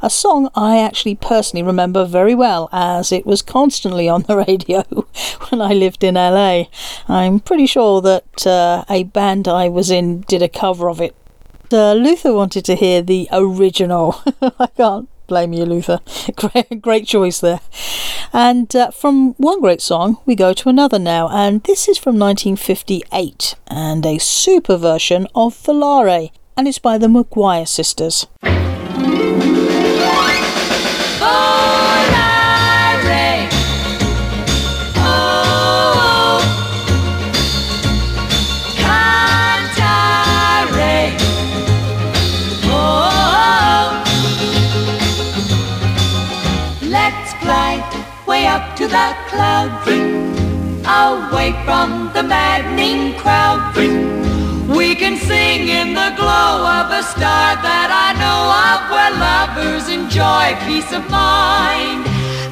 A 0.00 0.08
song 0.08 0.48
I 0.54 0.78
actually 0.78 1.14
personally 1.14 1.62
remember 1.62 2.06
very 2.06 2.34
well 2.34 2.70
as 2.72 3.12
it 3.12 3.26
was 3.26 3.42
constantly 3.42 4.08
on 4.08 4.22
the 4.22 4.36
radio 4.48 4.82
when 5.50 5.60
I 5.60 5.74
lived 5.74 6.02
in 6.02 6.14
LA. 6.14 6.64
I'm 7.06 7.38
pretty 7.38 7.66
sure 7.66 8.00
that 8.00 8.46
uh, 8.46 8.86
a 8.88 9.04
band 9.04 9.46
I 9.46 9.68
was 9.68 9.90
in 9.90 10.22
did 10.22 10.40
a 10.40 10.48
cover 10.48 10.88
of 10.88 11.02
it. 11.02 11.14
Uh, 11.70 11.92
Luther 11.92 12.32
wanted 12.32 12.64
to 12.64 12.76
hear 12.76 13.02
the 13.02 13.28
original. 13.30 14.22
I 14.58 14.68
can't 14.68 15.10
blame 15.28 15.52
you, 15.52 15.64
Luther. 15.64 16.00
Great, 16.80 17.06
choice 17.06 17.38
there. 17.40 17.60
And 18.32 18.74
uh, 18.74 18.90
from 18.90 19.34
one 19.34 19.60
great 19.60 19.80
song, 19.80 20.18
we 20.26 20.34
go 20.34 20.52
to 20.52 20.68
another 20.68 20.98
now, 20.98 21.28
and 21.28 21.62
this 21.62 21.88
is 21.88 21.96
from 21.96 22.18
1958 22.18 23.54
and 23.68 24.04
a 24.04 24.18
super 24.18 24.76
version 24.76 25.28
of 25.34 25.54
Volare, 25.54 26.32
and 26.56 26.66
it's 26.66 26.80
by 26.80 26.98
the 26.98 27.06
McGuire 27.06 27.68
sisters. 27.68 28.26
Volare. 31.20 31.57
Up 48.92 49.16
to 49.30 49.38
away 50.88 51.52
from 51.64 52.10
the 52.14 52.22
maddening 52.22 53.14
crowd. 53.18 53.76
We 54.68 54.94
can 54.94 55.16
sing 55.16 55.68
in 55.68 55.92
the 55.92 56.12
glow 56.16 56.52
of 56.78 56.86
a 56.92 57.02
star 57.02 57.56
that 57.60 57.88
I 57.92 58.08
know 58.20 58.42
of 58.72 58.80
where 58.92 59.12
lovers 59.20 59.88
enjoy 59.88 60.56
peace 60.64 60.90
of 60.92 61.04
mind. 61.10 62.04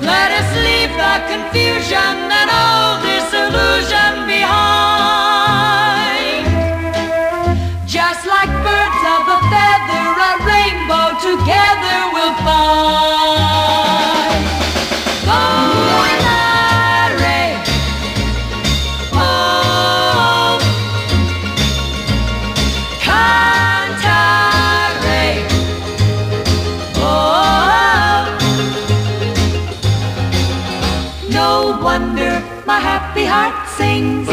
Let 0.04 0.30
us 0.40 0.48
leave 0.66 0.92
the 0.92 1.16
confusion 1.32 2.16
and 2.40 2.48
all 2.52 3.00
disillusion 3.00 4.26
behind. 4.28 4.95
Wonder 31.98 32.34
my 32.66 32.78
happy 32.78 33.24
heart 33.24 33.66
sings. 33.68 34.28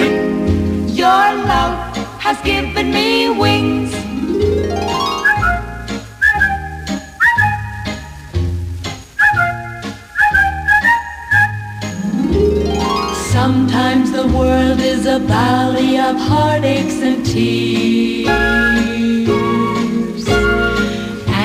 Your 1.02 1.26
love 1.52 1.96
has 2.20 2.38
given 2.42 2.92
me 2.92 3.30
wings. 3.30 3.92
Sometimes 13.32 14.12
the 14.12 14.28
world 14.38 14.80
is 14.82 15.06
a 15.06 15.20
valley 15.20 15.98
of 15.98 16.18
heartaches 16.18 17.02
and 17.02 17.26
tears. 17.26 18.34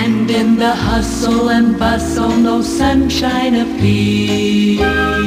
And 0.00 0.28
in 0.30 0.56
the 0.56 0.74
hustle 0.74 1.50
and 1.50 1.78
bustle, 1.78 2.34
no 2.48 2.60
sunshine 2.62 3.54
appears. 3.64 5.18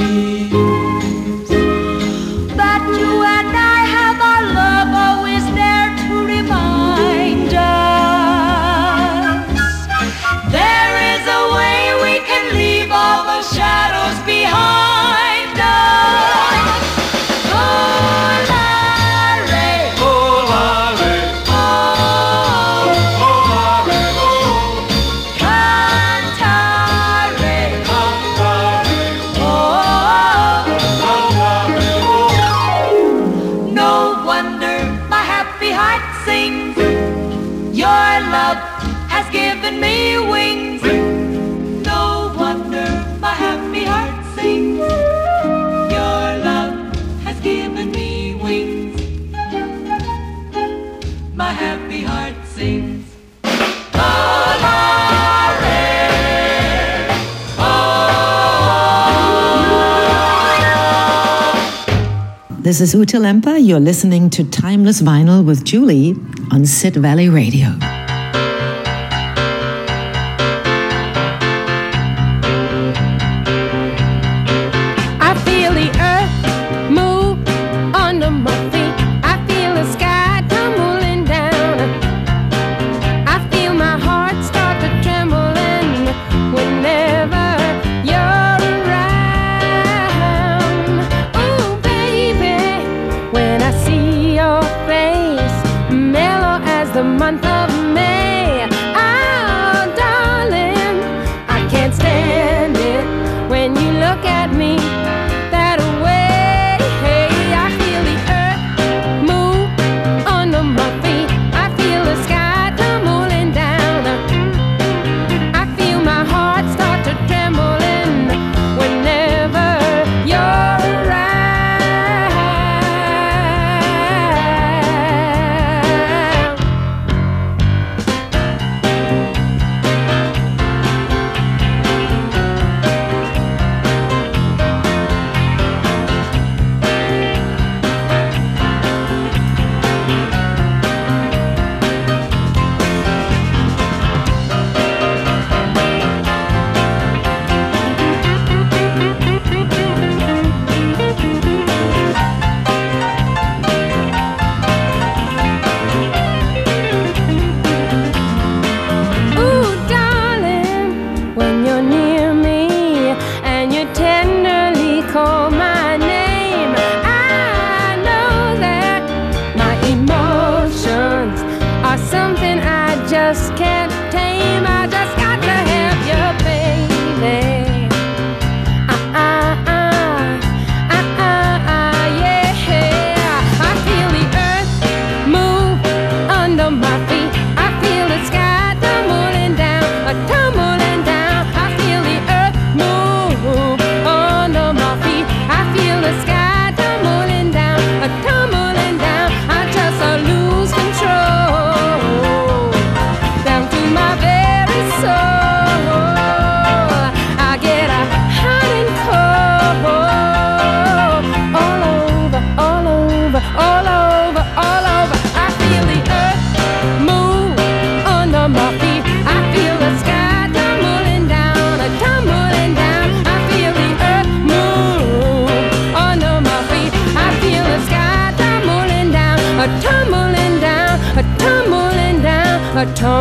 This 62.72 62.80
is 62.80 62.94
Ute 62.94 63.20
Lemper. 63.20 63.58
You're 63.58 63.82
listening 63.82 64.30
to 64.30 64.46
Timeless 64.46 65.02
Vinyl 65.02 65.44
with 65.44 65.66
Julie 65.66 66.16
on 66.52 66.66
Sid 66.66 66.96
Valley 66.96 67.28
Radio. 67.28 68.01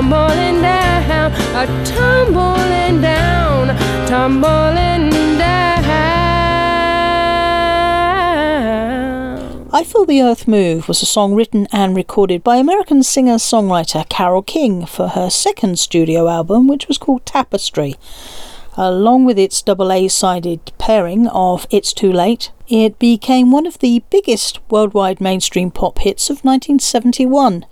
Tumbling 0.01 0.62
down, 0.62 1.30
a 1.55 1.84
tumbling 1.84 3.03
down, 3.03 3.66
tumbling 4.07 5.11
down. 5.36 5.84
I 9.70 9.84
Feel 9.84 10.07
the 10.07 10.22
Earth 10.22 10.48
Move 10.48 10.88
was 10.88 11.03
a 11.03 11.07
song 11.07 11.34
written 11.34 11.68
and 11.70 11.94
recorded 11.94 12.42
by 12.42 12.57
American 12.57 13.03
singer 13.03 13.34
songwriter 13.34 14.09
Carole 14.09 14.40
King 14.40 14.86
for 14.86 15.09
her 15.09 15.28
second 15.28 15.78
studio 15.78 16.28
album, 16.28 16.66
which 16.66 16.88
was 16.88 16.96
called 16.96 17.26
Tapestry. 17.26 17.96
Along 18.78 19.26
with 19.26 19.38
its 19.38 19.61
double 19.61 19.92
A 19.92 20.09
sided 20.09 20.72
pairing 20.78 21.26
of 21.26 21.66
It's 21.68 21.92
Too 21.92 22.11
Late, 22.11 22.53
it 22.68 22.98
became 22.98 23.53
one 23.53 23.66
of 23.66 23.80
the 23.80 24.03
biggest 24.09 24.61
worldwide 24.70 25.20
mainstream 25.20 25.70
pop 25.70 25.98
hits 25.98 26.30
of 26.30 26.42
1971. 26.42 27.66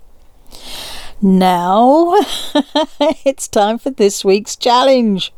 Now 1.21 2.13
it's 3.25 3.49
time 3.49 3.77
for 3.77 3.89
this 3.89 4.23
week's 4.23 4.55
challenge. 4.55 5.33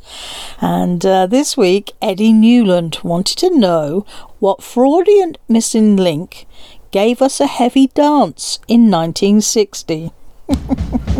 And 0.59 1.03
uh, 1.03 1.25
this 1.25 1.57
week, 1.57 1.91
Eddie 2.01 2.33
Newland 2.33 2.99
wanted 3.03 3.39
to 3.39 3.57
know 3.57 4.05
what 4.39 4.61
fraudulent 4.61 5.39
missing 5.49 5.95
link 5.95 6.45
gave 6.91 7.21
us 7.21 7.39
a 7.39 7.47
heavy 7.47 7.87
dance 7.87 8.59
in 8.67 8.91
1960. 8.91 10.11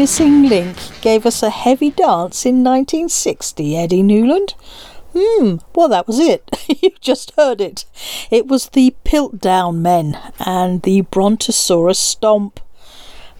missing 0.00 0.48
link 0.48 0.78
gave 1.02 1.26
us 1.26 1.42
a 1.42 1.50
heavy 1.50 1.90
dance 1.90 2.46
in 2.46 2.64
1960, 2.64 3.76
Eddie 3.76 4.02
Newland? 4.02 4.54
Hmm, 5.14 5.56
well, 5.74 5.88
that 5.88 6.06
was 6.06 6.18
it. 6.18 6.48
you 6.82 6.92
just 7.02 7.34
heard 7.36 7.60
it. 7.60 7.84
It 8.30 8.46
was 8.46 8.70
the 8.70 8.94
Piltdown 9.04 9.80
Men 9.80 10.18
and 10.38 10.80
the 10.80 11.02
Brontosaurus 11.02 11.98
Stomp. 11.98 12.60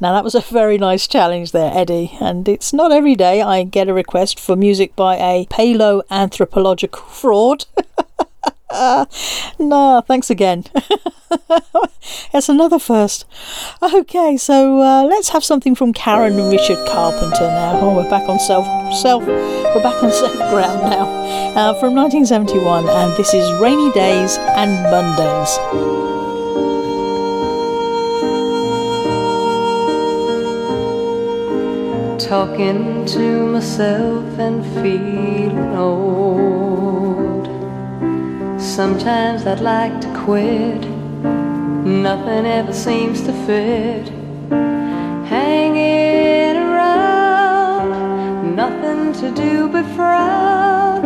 Now, 0.03 0.13
that 0.13 0.23
was 0.23 0.35
a 0.35 0.43
very 0.43 0.77
nice 0.77 1.09
challenge 1.09 1.53
there, 1.53 1.73
Eddie, 1.75 2.19
and 2.21 2.47
it's 2.47 2.75
not 2.75 2.93
every 2.93 3.15
day 3.15 3.41
I 3.41 3.63
get 3.63 3.89
a 3.89 3.95
request 3.95 4.39
for 4.39 4.55
music 4.55 4.95
by 4.95 5.17
a 5.17 5.47
paleoanthropological 5.47 7.09
fraud. 7.09 7.65
no, 9.59 10.03
thanks 10.07 10.31
again. 10.31 10.65
It's 12.33 12.49
another 12.49 12.79
first. 12.79 13.25
Okay, 13.83 14.37
so 14.37 14.81
uh, 14.81 15.05
let's 15.05 15.31
have 15.31 15.45
something 15.45 15.75
from 15.75 15.93
Karen 15.93 16.39
and 16.39 16.51
Richard 16.51 16.79
Carpenter 16.89 17.49
now. 17.49 17.81
Oh, 17.81 17.97
we're 17.97 18.09
back 18.09 18.29
on 18.29 18.39
self, 18.39 18.67
self, 18.95 19.27
we're 19.27 19.83
back 19.83 20.01
on 20.03 20.13
safe 20.13 20.37
ground 20.51 20.83
now. 20.83 21.09
Uh, 21.57 21.75
from 21.81 21.95
1971, 21.95 22.89
and 22.89 23.13
this 23.17 23.35
is 23.35 23.61
Rainy 23.61 23.91
Days 23.93 24.39
and 24.39 24.71
Mondays. 24.91 25.59
talking 32.31 33.05
to 33.07 33.47
myself 33.47 34.39
and 34.39 34.65
feeling 34.81 35.75
old. 35.75 37.20
Sometimes 38.71 39.47
I'd 39.47 39.59
like 39.59 40.01
to 40.01 40.07
quit, 40.25 40.83
nothing 41.85 42.47
ever 42.47 42.73
seems 42.73 43.21
to 43.23 43.33
fit. 43.45 44.09
Hanging 45.29 46.57
around, 46.57 47.91
nothing 48.55 49.13
to 49.15 49.33
do 49.35 49.69
but 49.69 49.85
frown. 49.97 51.03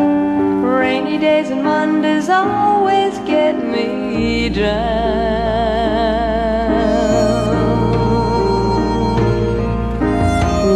Rainy 0.62 1.16
days 1.16 1.48
and 1.48 1.64
Mondays 1.64 2.28
always 2.28 3.18
get 3.20 3.56
me 3.56 4.50
down. 4.50 4.74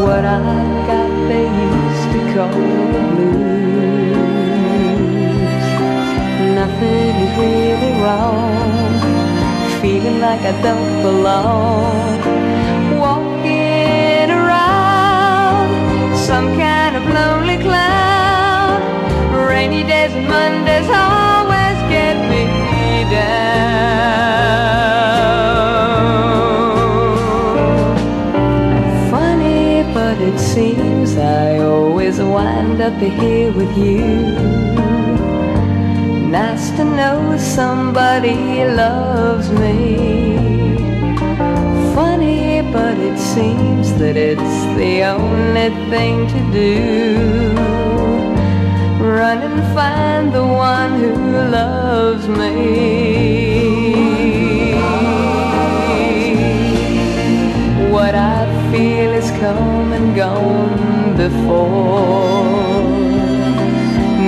What 0.06 0.24
I've 0.24 0.86
got 0.88 1.10
they 1.28 1.44
used 1.44 2.12
to 2.14 2.20
call 2.34 2.77
around, 8.08 9.00
feeling 9.80 10.18
like 10.20 10.40
I 10.40 10.52
don't 10.62 11.02
belong. 11.02 12.18
Walking 12.98 14.30
around, 14.30 15.70
some 16.16 16.56
kind 16.56 16.96
of 16.96 17.04
lonely 17.18 17.58
clown. 17.58 18.80
Rainy 19.48 19.82
days 19.82 20.12
and 20.12 20.26
Mondays 20.26 20.88
always 20.88 21.78
get 21.94 22.16
me 22.30 22.44
down. 23.10 23.48
Funny, 29.10 29.82
but 29.92 30.18
it 30.20 30.38
seems 30.38 31.16
I 31.16 31.58
always 31.58 32.18
wind 32.20 32.80
up 32.80 32.98
here 33.00 33.52
with 33.52 33.76
you 33.76 34.47
Nice 36.30 36.70
to 36.72 36.84
know 36.84 37.38
somebody 37.38 38.62
loves 38.62 39.50
me. 39.50 40.36
Funny, 41.94 42.60
but 42.70 42.98
it 42.98 43.18
seems 43.18 43.94
that 43.94 44.14
it's 44.18 44.56
the 44.76 45.04
only 45.04 45.70
thing 45.88 46.26
to 46.28 46.40
do. 46.52 47.54
Run 49.02 49.38
and 49.38 49.74
find 49.74 50.30
the 50.30 50.44
one 50.44 51.00
who 51.00 51.14
loves 51.50 52.28
me. 52.28 52.58
What 57.90 58.14
I 58.14 58.44
feel 58.70 59.12
is 59.14 59.30
come 59.40 59.92
and 59.94 60.14
gone 60.14 61.16
before. 61.16 62.28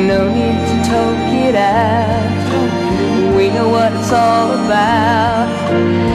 No 0.08 0.32
need 0.32 0.58
to 0.70 0.76
talk 0.90 1.29
we 1.50 1.56
know 3.50 3.68
what 3.70 3.92
it's 3.92 4.12
all 4.12 4.52
about. 4.52 6.09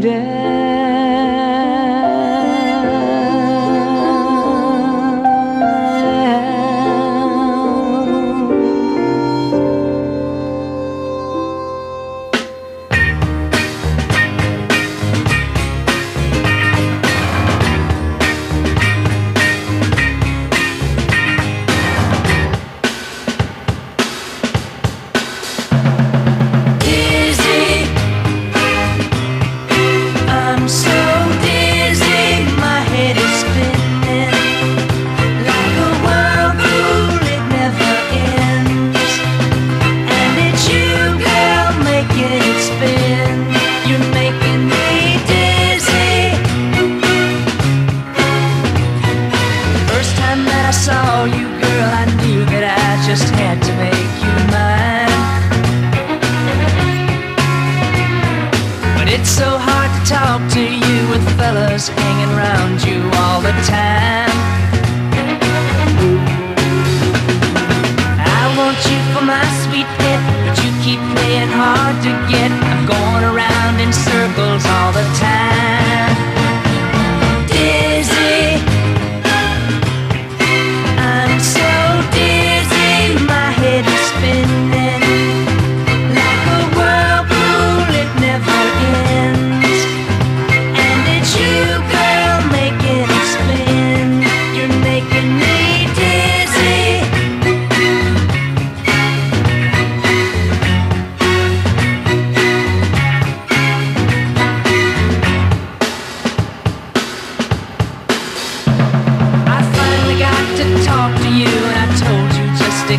day. 0.00 0.37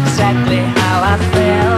exactly 0.09 0.57
how 0.57 1.01
I 1.03 1.17
felt. 1.33 1.68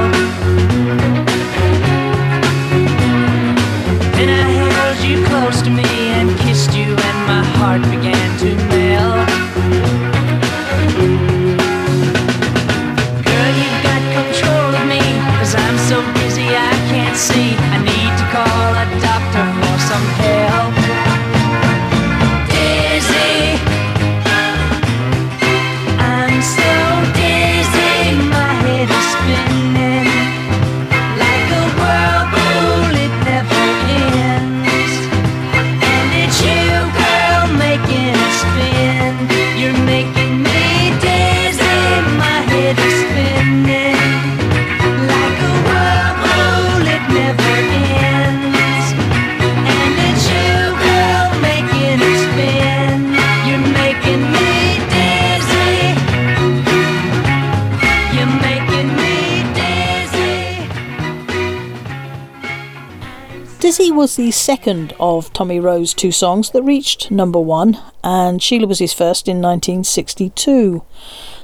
Was 64.01 64.15
the 64.15 64.31
second 64.31 64.95
of 64.99 65.31
Tommy 65.31 65.59
Roe's 65.59 65.93
two 65.93 66.11
songs 66.11 66.49
that 66.49 66.63
reached 66.63 67.11
number 67.11 67.39
one, 67.39 67.77
and 68.03 68.41
Sheila 68.41 68.65
was 68.65 68.79
his 68.79 68.93
first 68.93 69.27
in 69.27 69.43
1962. 69.43 70.83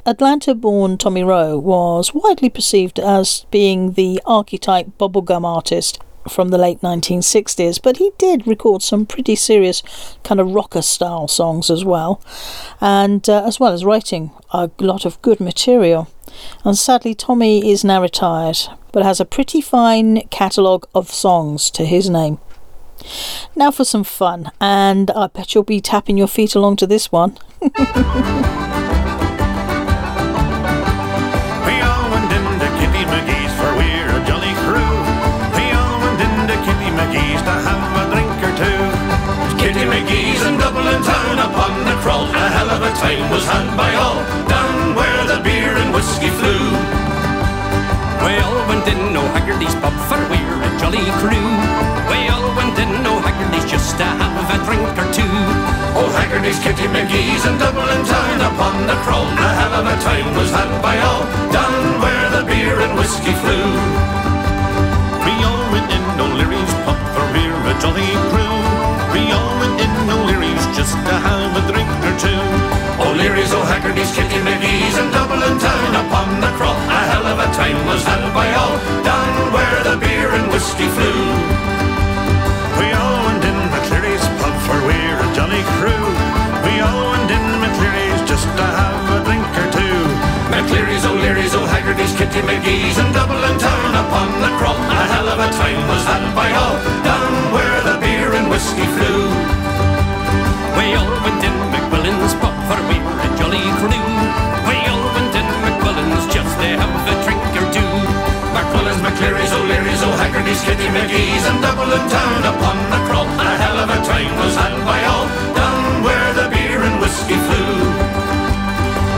Atlanta 0.08 0.56
born 0.56 0.98
Tommy 0.98 1.22
Roe 1.22 1.60
was 1.60 2.16
widely 2.16 2.50
perceived 2.50 3.00
as 3.00 3.46
being 3.52 3.92
the 3.92 4.20
archetype 4.26 4.88
bubblegum 4.98 5.46
artist 5.46 6.00
from 6.28 6.50
the 6.50 6.58
late 6.58 6.82
1960s, 6.82 7.80
but 7.80 7.98
he 7.98 8.10
did 8.18 8.48
record 8.48 8.82
some 8.82 9.06
pretty 9.06 9.36
serious 9.36 9.84
kind 10.24 10.40
of 10.40 10.50
rocker 10.50 10.82
style 10.82 11.28
songs 11.28 11.70
as 11.70 11.86
well, 11.86 12.20
and 12.82 13.30
uh, 13.30 13.44
as 13.46 13.60
well 13.60 13.72
as 13.72 13.86
writing 13.86 14.32
a 14.50 14.72
lot 14.80 15.06
of 15.06 15.22
good 15.22 15.40
material. 15.40 16.08
And 16.66 16.76
sadly, 16.76 17.14
Tommy 17.14 17.70
is 17.70 17.84
now 17.84 18.02
retired, 18.02 18.58
but 18.92 19.04
has 19.04 19.20
a 19.20 19.26
pretty 19.26 19.62
fine 19.62 20.22
catalogue 20.30 20.88
of 20.96 21.12
songs 21.12 21.70
to 21.70 21.86
his 21.86 22.10
name. 22.10 22.40
Now 23.56 23.72
for 23.72 23.86
some 23.86 24.04
fun, 24.04 24.52
and 24.60 25.12
I 25.12 25.28
bet 25.28 25.54
you'll 25.54 25.64
be 25.64 25.82
tapping 25.82 26.18
your 26.18 26.28
feet 26.28 26.56
along 26.56 26.78
to 26.78 26.88
this 26.88 27.12
one. 27.12 27.38
A 42.38 42.50
hell 42.50 42.70
of 42.70 42.82
a 42.82 42.92
time 42.96 43.30
was 43.32 43.44
had 43.46 43.76
by 43.76 43.94
all 43.96 44.24
down 44.48 44.96
where 44.96 45.26
the 45.28 45.44
beer 45.44 45.76
and 45.76 45.94
whiskey 45.94 46.30
flew. 46.30 46.72
We 48.24 48.38
all 48.40 48.68
went 48.68 48.88
in 48.88 49.16
O'Haggerty's 49.16 49.76
pub 49.76 49.94
for 50.08 50.18
we're 50.30 50.64
a 50.64 50.80
jolly 50.80 51.04
crew. 51.20 51.87
To 53.98 54.06
have 54.06 54.46
a 54.54 54.58
drink 54.62 54.86
or 54.94 55.10
two. 55.10 55.26
Oh, 55.98 56.06
Haggerty's, 56.14 56.62
Kitty 56.62 56.86
McGee's 56.94 57.42
in 57.50 57.58
Dublin 57.58 58.06
town 58.06 58.40
upon 58.46 58.86
the 58.86 58.94
crawl. 59.02 59.26
A 59.26 59.50
hell 59.58 59.74
of 59.82 59.90
a 59.90 59.98
time 60.06 60.30
was 60.38 60.54
had 60.54 60.70
by 60.86 61.02
all 61.02 61.26
down 61.50 61.98
where 61.98 62.30
the 62.30 62.46
beer 62.46 62.78
and 62.78 62.94
whiskey 62.94 63.34
flew. 63.42 63.66
We 65.26 65.34
all 65.42 65.66
went 65.74 65.90
in 65.90 66.06
O'Leary's 66.22 66.74
pub 66.86 67.02
for 67.18 67.26
we're 67.34 67.58
a 67.74 67.76
jolly 67.82 68.14
crew. 68.30 68.58
We 69.18 69.34
all 69.34 69.54
went 69.58 69.82
in 69.82 69.94
O'Leary's 70.14 70.66
just 70.78 70.94
to 70.94 71.16
have 71.18 71.58
a 71.58 71.64
drink 71.66 71.90
or 72.06 72.14
two. 72.22 72.44
O'Leary's, 73.02 73.50
O'Haggerty's, 73.50 74.14
Kitty 74.14 74.46
McGee's 74.46 74.94
and 75.02 75.10
Dublin 75.10 75.58
town 75.58 75.92
upon 76.06 76.38
the 76.38 76.54
crawl. 76.54 76.78
A 76.78 77.02
hell 77.10 77.26
of 77.34 77.42
a 77.42 77.50
time 77.58 77.82
was 77.90 78.06
had 78.06 78.22
by 78.38 78.46
all 78.62 78.78
down 79.02 79.34
where 79.58 79.82
the 79.90 79.98
beer 79.98 80.30
and 80.38 80.46
whiskey 80.54 80.86
flew. 80.86 81.87
Kitty 92.28 92.44
McGee's 92.44 93.00
in 93.00 93.08
Dublin 93.16 93.56
town 93.56 93.92
upon 94.04 94.28
the 94.44 94.52
crawl. 94.60 94.76
A 94.76 95.04
hell 95.16 95.32
of 95.32 95.40
a 95.40 95.48
time 95.48 95.80
was 95.88 96.04
had 96.04 96.28
by 96.36 96.52
all 96.60 96.76
down 97.08 97.32
where 97.56 97.80
the 97.88 97.96
beer 98.04 98.36
and 98.36 98.52
whiskey 98.52 98.84
flew. 98.84 99.32
We 100.76 100.92
all 101.00 101.08
went 101.24 101.40
in 101.40 101.56
McQuillan's 101.72 102.36
pub 102.44 102.52
for 102.68 102.80
we 102.92 103.00
were 103.00 103.16
a 103.16 103.30
jolly 103.40 103.64
crew. 103.80 103.96
We 104.68 104.76
all 104.92 105.08
went 105.16 105.34
in 105.40 105.48
McQuillan's 105.72 106.28
just 106.28 106.52
to 106.60 106.68
have 106.76 106.92
a 107.08 107.16
drink 107.24 107.48
or 107.64 107.68
two. 107.72 107.96
McQuillan's, 108.52 109.00
McCleary's, 109.08 109.54
O'Leary's, 109.56 110.04
O'Haggerty's, 110.04 110.60
Kitty 110.68 110.92
McGee's 110.92 111.48
in 111.48 111.64
Dublin 111.64 112.04
town 112.12 112.44
upon 112.44 112.76
the 112.92 113.00
crawl. 113.08 113.30
A 113.40 113.48
hell 113.56 113.80
of 113.80 113.88
a 113.88 114.00
time 114.04 114.36
was 114.44 114.52
had 114.60 114.76
by 114.84 115.00
all 115.08 115.32
down 115.56 116.04
where 116.04 116.32
the 116.36 116.52
beer 116.52 116.84
and 116.84 117.00
whiskey 117.00 117.40
flew. 117.48 117.72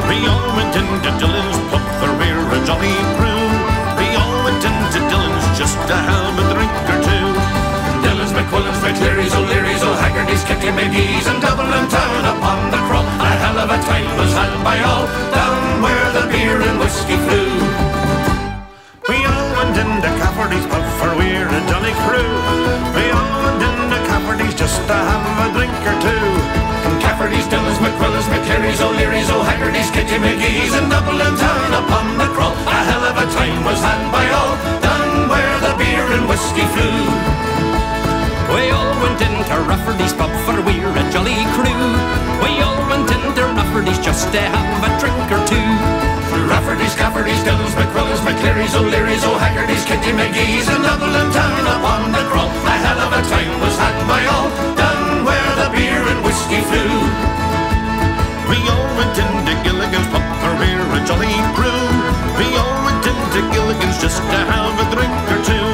We 0.05 0.29
all 0.29 0.53
went 0.53 0.77
into 0.77 1.09
Dylan's 1.17 1.57
pub 1.73 1.88
for 1.99 2.11
we're 2.15 2.47
a 2.55 2.59
jolly 2.63 2.95
crew. 3.19 3.43
We 3.99 4.07
all 4.15 4.39
went 4.47 4.63
into 4.63 4.99
Dylan's 5.11 5.47
just 5.59 5.75
to 5.91 5.95
have 5.95 6.31
a 6.39 6.45
drink 6.55 6.71
or 6.87 6.99
two. 7.03 7.27
Dylan's, 8.03 8.31
McQuillan's, 8.31 8.79
McCleary's, 8.79 9.35
O'Leary's, 9.35 9.83
O'Haggerty's, 9.83 10.43
Kitty 10.47 10.71
McGee's 10.71 11.27
in 11.27 11.37
Dublin 11.43 11.85
town 11.91 12.23
upon 12.23 12.71
the 12.71 12.79
crawl. 12.87 13.03
A 13.03 13.31
hell 13.43 13.59
of 13.59 13.69
a 13.69 13.79
time 13.83 14.07
was 14.15 14.31
had 14.31 14.55
by 14.63 14.79
all 14.79 15.05
down 15.35 15.83
where 15.83 16.09
the 16.15 16.25
beer 16.31 16.61
and 16.63 16.79
whiskey 16.79 17.19
flew. 17.27 17.51
We 19.11 19.17
all 19.27 19.49
went 19.59 19.75
into 19.75 20.09
Cafferty's 20.23 20.67
pub 20.71 20.85
for 21.03 21.11
we're 21.19 21.51
a 21.51 21.61
jolly 21.67 21.95
crew. 22.07 22.31
We 22.95 23.05
all 23.11 23.35
went 23.43 23.59
into 23.59 23.97
Cafferty's 24.07 24.55
just 24.55 24.79
to 24.87 24.95
have 24.95 25.23
a 25.43 25.47
drink 25.51 25.75
or 25.83 25.95
two. 25.99 26.68
Cafferty's, 27.19 27.51
Dylan's, 27.51 27.79
McQuillan's, 27.83 28.27
McCleary's, 28.31 28.79
O'Leary's, 28.79 29.27
O'Haggerty's, 29.27 29.91
Kitty 29.91 30.15
McGee's 30.23 30.71
in 30.71 30.87
Dublin 30.87 31.35
town 31.35 31.71
upon 31.75 32.15
the 32.15 32.31
crawl. 32.31 32.55
A 32.63 32.79
hell 32.87 33.03
of 33.11 33.19
a 33.19 33.27
time 33.35 33.59
was 33.67 33.75
had 33.83 34.07
by 34.07 34.23
all 34.31 34.55
down 34.79 35.27
where 35.27 35.59
the 35.59 35.75
beer 35.75 36.07
and 36.15 36.23
whiskey 36.31 36.63
flew. 36.71 36.95
We 38.55 38.71
all 38.71 38.95
went 39.03 39.19
into 39.19 39.51
Rafferty's 39.67 40.15
pub 40.15 40.31
for 40.47 40.63
we're 40.63 40.95
a 40.95 41.03
jolly 41.11 41.35
crew. 41.59 41.83
We 42.39 42.63
all 42.63 42.79
went 42.87 43.11
into 43.11 43.43
Rafferty's 43.51 43.99
just 43.99 44.31
to 44.31 44.39
have 44.39 44.79
a 44.79 44.91
drink 45.03 45.19
or 45.27 45.43
two. 45.43 45.69
Rafferty's, 46.47 46.95
Cafferty's, 46.95 47.43
Dylan's, 47.43 47.75
McQuillan's, 47.75 48.23
McCleary's, 48.23 48.71
O'Leary's, 48.79 49.27
O'Haggerty's, 49.27 49.83
Kitty 49.83 50.15
McGee's 50.15 50.71
in 50.71 50.81
Dublin 50.87 51.27
town 51.35 51.67
upon 51.67 52.15
the 52.15 52.23
crawl. 52.31 52.47
A 52.47 52.75
hell 52.79 52.99
of 53.03 53.11
a 53.11 53.21
time 53.27 53.59
was 53.59 53.75
had 53.75 54.07
by 54.07 54.23
all 54.31 54.47
down 54.79 55.27
where 55.27 55.51
the 55.59 55.67
beer 55.75 55.99
and 55.99 56.23
whiskey 56.23 56.63
flew. 56.63 56.98
We 58.49 58.57
all 58.65 58.89
went 58.97 59.13
into 59.13 59.53
Gilligan's 59.61 60.09
pub 60.09 60.25
for 60.41 60.53
we're 60.57 60.81
a 60.97 61.01
jolly 61.05 61.37
crew. 61.53 61.85
We 62.41 62.49
all 62.57 62.77
went 62.81 63.05
into 63.05 63.39
Gilligan's 63.53 64.01
just 64.01 64.17
to 64.25 64.39
have 64.49 64.73
a 64.73 64.85
drink 64.89 65.13
or 65.29 65.39
two. 65.45 65.69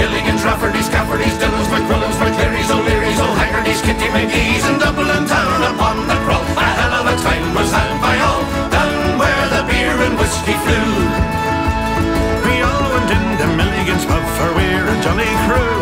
Gilligan's, 0.00 0.40
Rafferty's, 0.40 0.88
Cafferty's, 0.88 1.36
Dylan's, 1.36 1.68
McQuillan's, 1.68 2.16
McCleary's, 2.16 2.70
O'Leary's, 2.72 3.20
O'Haggerty's, 3.20 3.82
Kitty 3.84 4.08
McGee's 4.16 4.64
in 4.64 4.80
Dublin 4.80 5.28
town 5.28 5.60
upon 5.74 6.08
the 6.08 6.16
crawl. 6.24 6.40
A 6.56 6.68
hell 6.80 7.04
of 7.04 7.06
a 7.12 7.16
time 7.20 7.52
was 7.52 7.68
had 7.68 7.92
by 8.00 8.16
all 8.24 8.48
down 8.72 9.20
where 9.20 9.46
the 9.52 9.62
beer 9.68 9.92
and 9.92 10.16
whiskey 10.16 10.56
flew. 10.64 10.88
We 12.48 12.64
all 12.64 12.86
went 12.96 13.12
into 13.12 13.46
Milligan's 13.60 14.08
pub 14.08 14.24
for 14.40 14.48
we're 14.56 14.88
a 14.88 14.96
jolly 15.04 15.28
crew. 15.44 15.76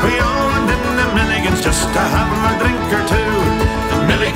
We 0.00 0.16
all 0.16 0.44
went 0.48 0.72
into 0.72 1.04
Milligan's 1.12 1.60
just 1.60 1.92
to 1.92 2.00
have 2.00 2.32
a 2.32 2.52
drink 2.56 2.88
or 2.88 3.04
two. 3.04 3.37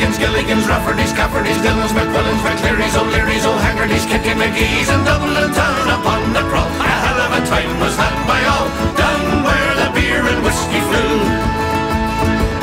Milligan's, 0.02 0.18
Gilligan's, 0.18 0.66
Rafferty's, 0.66 1.12
Cafferty's, 1.12 1.58
Dylan's, 1.62 1.92
McQuillan's, 1.94 2.42
McCleary's, 2.42 2.96
O'Leary's, 2.96 3.46
O'Haggerty's, 3.46 4.04
Kitty 4.04 4.34
McGee's 4.34 4.90
in 4.90 4.98
Dublin 5.06 5.54
town 5.54 5.86
upon 5.94 6.32
the 6.34 6.42
crawl. 6.50 6.66
A 6.66 6.90
hell 6.90 7.20
of 7.22 7.30
a 7.30 7.40
time 7.46 7.70
was 7.78 7.94
had 7.94 8.18
by 8.26 8.42
all 8.50 8.66
down 8.98 9.46
where 9.46 9.74
the 9.78 9.94
beer 9.94 10.26
and 10.26 10.42
whiskey 10.42 10.82
flew. 10.90 11.22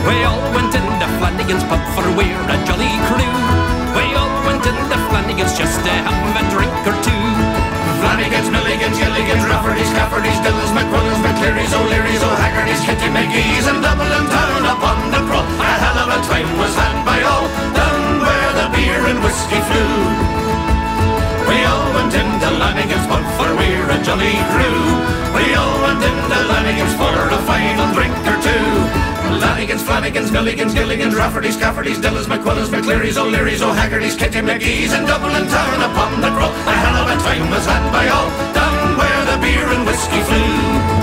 We 0.04 0.20
all 0.28 0.44
went 0.52 0.76
into 0.76 1.08
Flanagan's 1.16 1.64
pub 1.64 1.80
for 1.96 2.12
we're 2.12 2.44
a 2.52 2.58
jolly 2.68 2.92
crew. 3.08 3.32
We 3.96 4.04
all 4.20 4.36
went 4.44 4.68
into 4.68 4.98
Flanagan's 5.08 5.56
just 5.56 5.80
to 5.88 5.92
have 5.96 6.36
a 6.36 6.44
drink 6.52 6.76
or 6.92 7.04
two. 7.08 7.19
Flanagan's, 8.20 8.52
Milligan's, 8.52 9.00
Gilligan's, 9.00 9.46
Rafferty's, 9.48 9.88
Cafferty's, 9.96 10.36
Dylan's, 10.44 10.76
McQuillan's, 10.76 11.24
McCleary's, 11.24 11.72
O'Leary's, 11.72 12.20
O'Haggerty's, 12.20 12.84
Kitty 12.84 13.08
McGee's 13.16 13.64
in 13.64 13.80
Dublin 13.80 14.28
town 14.28 14.64
upon 14.68 15.08
the 15.08 15.24
crawl. 15.24 15.48
A 15.48 15.72
hell 15.80 16.04
of 16.04 16.12
a 16.12 16.20
time 16.28 16.52
was 16.60 16.76
had 16.76 17.00
by 17.08 17.24
all 17.24 17.48
down 17.72 18.20
where 18.20 18.52
the 18.60 18.68
beer 18.76 19.08
and 19.08 19.24
whiskey 19.24 19.64
flew. 19.72 19.96
We 21.48 21.64
all 21.64 21.88
went 21.96 22.12
into 22.12 22.50
Lanigan's 22.60 23.08
pub 23.08 23.24
for 23.40 23.56
we're 23.56 23.88
a 23.88 23.98
jolly 24.04 24.36
crew. 24.52 24.84
We 25.40 25.56
all 25.56 25.80
went 25.80 26.04
into 26.04 26.40
Lanigan's 26.44 26.96
for 27.00 27.16
a 27.16 27.40
final 27.48 27.88
drink 27.96 28.20
or 28.28 28.36
two. 28.44 28.99
Lanigan's, 29.38 29.84
Flanagan's, 29.84 30.32
Milligans, 30.32 30.74
Gilligan's, 30.74 31.16
Rafferty's, 31.16 31.58
Cafferty's, 31.58 32.00
Dylan's, 32.00 32.28
McQuillan's, 32.28 32.70
McCleary's, 32.70 33.18
O'Leary's, 33.18 33.62
O'Haggerty's, 33.62 34.16
Kitty 34.16 34.40
McGee's 34.40 34.94
and 34.94 35.06
Dublin 35.06 35.48
town 35.48 35.82
upon 35.92 36.22
the 36.22 36.30
crawl. 36.30 36.50
A 36.50 36.72
hell 36.72 36.96
of 37.04 37.10
a 37.10 37.22
time 37.22 37.50
was 37.50 37.66
had 37.66 37.92
by 37.92 38.08
all 38.08 38.30
down 38.54 38.98
where 38.98 39.26
the 39.26 39.42
beer 39.42 39.68
and 39.68 39.86
whiskey 39.86 40.22
flew. 40.22 40.99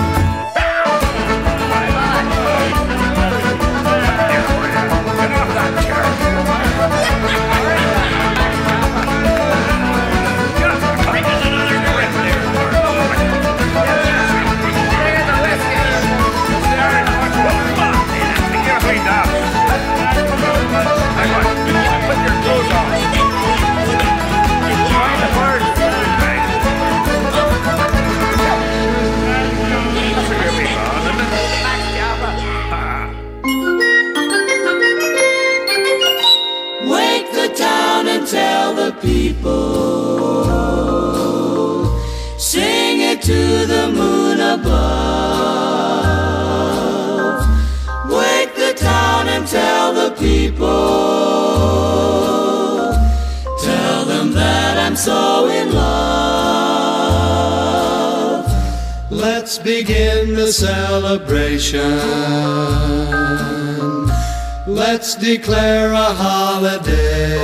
Declare 65.19 65.91
a 65.91 66.13
holiday. 66.13 67.37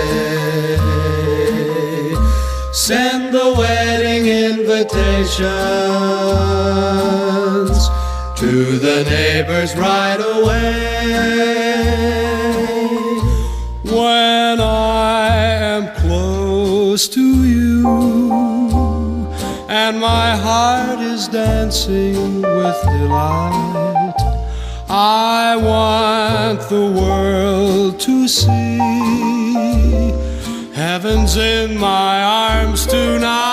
Send 2.72 3.34
the 3.34 3.54
wedding 3.58 4.28
invitations 4.28 5.48
to 8.38 8.78
the 8.78 9.04
neighbors 9.10 9.76
right 9.76 10.20
away. 10.20 10.74
When 13.84 14.60
I 14.60 15.28
am 15.76 15.88
close 15.96 17.08
to 17.10 17.22
you 17.22 17.88
and 19.70 20.00
my 20.00 20.36
heart 20.36 21.00
is 21.00 21.28
dancing 21.28 22.42
with 22.42 22.82
delight, 22.84 24.16
I 24.90 25.56
want 25.56 26.70
the 26.70 26.92
world 26.92 27.13
see 28.28 28.80
heaven's 30.74 31.38
in 31.38 31.78
my 31.78 32.24
arms 32.24 32.86
tonight. 32.86 33.44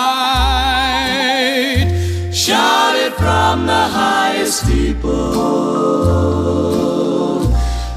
Shout 2.32 2.96
it 2.96 3.14
from 3.14 3.66
the 3.66 3.72
highest 3.72 4.64
steeple. 4.64 5.10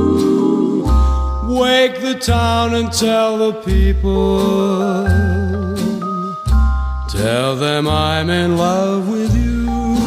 Wake 1.59 2.01
the 2.01 2.15
town 2.15 2.73
and 2.75 2.91
tell 2.91 3.37
the 3.37 3.53
people. 3.61 5.05
Tell 7.09 7.55
them 7.55 7.87
I'm 7.87 8.29
in 8.29 8.57
love 8.57 9.07
with 9.07 9.35
you. 9.35 10.02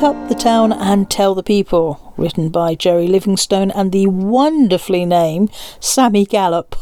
Wake 0.00 0.16
Up 0.16 0.28
the 0.30 0.34
Town 0.34 0.72
and 0.72 1.10
Tell 1.10 1.34
the 1.34 1.42
People, 1.42 2.14
written 2.16 2.48
by 2.48 2.74
Jerry 2.74 3.06
Livingston 3.06 3.70
and 3.70 3.92
the 3.92 4.06
wonderfully 4.06 5.04
named 5.04 5.50
Sammy 5.78 6.24
Gallop. 6.24 6.74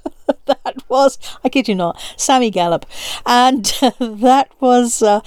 that 0.46 0.74
was, 0.88 1.16
I 1.44 1.48
kid 1.48 1.68
you 1.68 1.76
not, 1.76 1.96
Sammy 2.16 2.50
Gallop. 2.50 2.84
And 3.24 3.66
that 4.00 4.50
was. 4.58 5.00
Uh, 5.00 5.20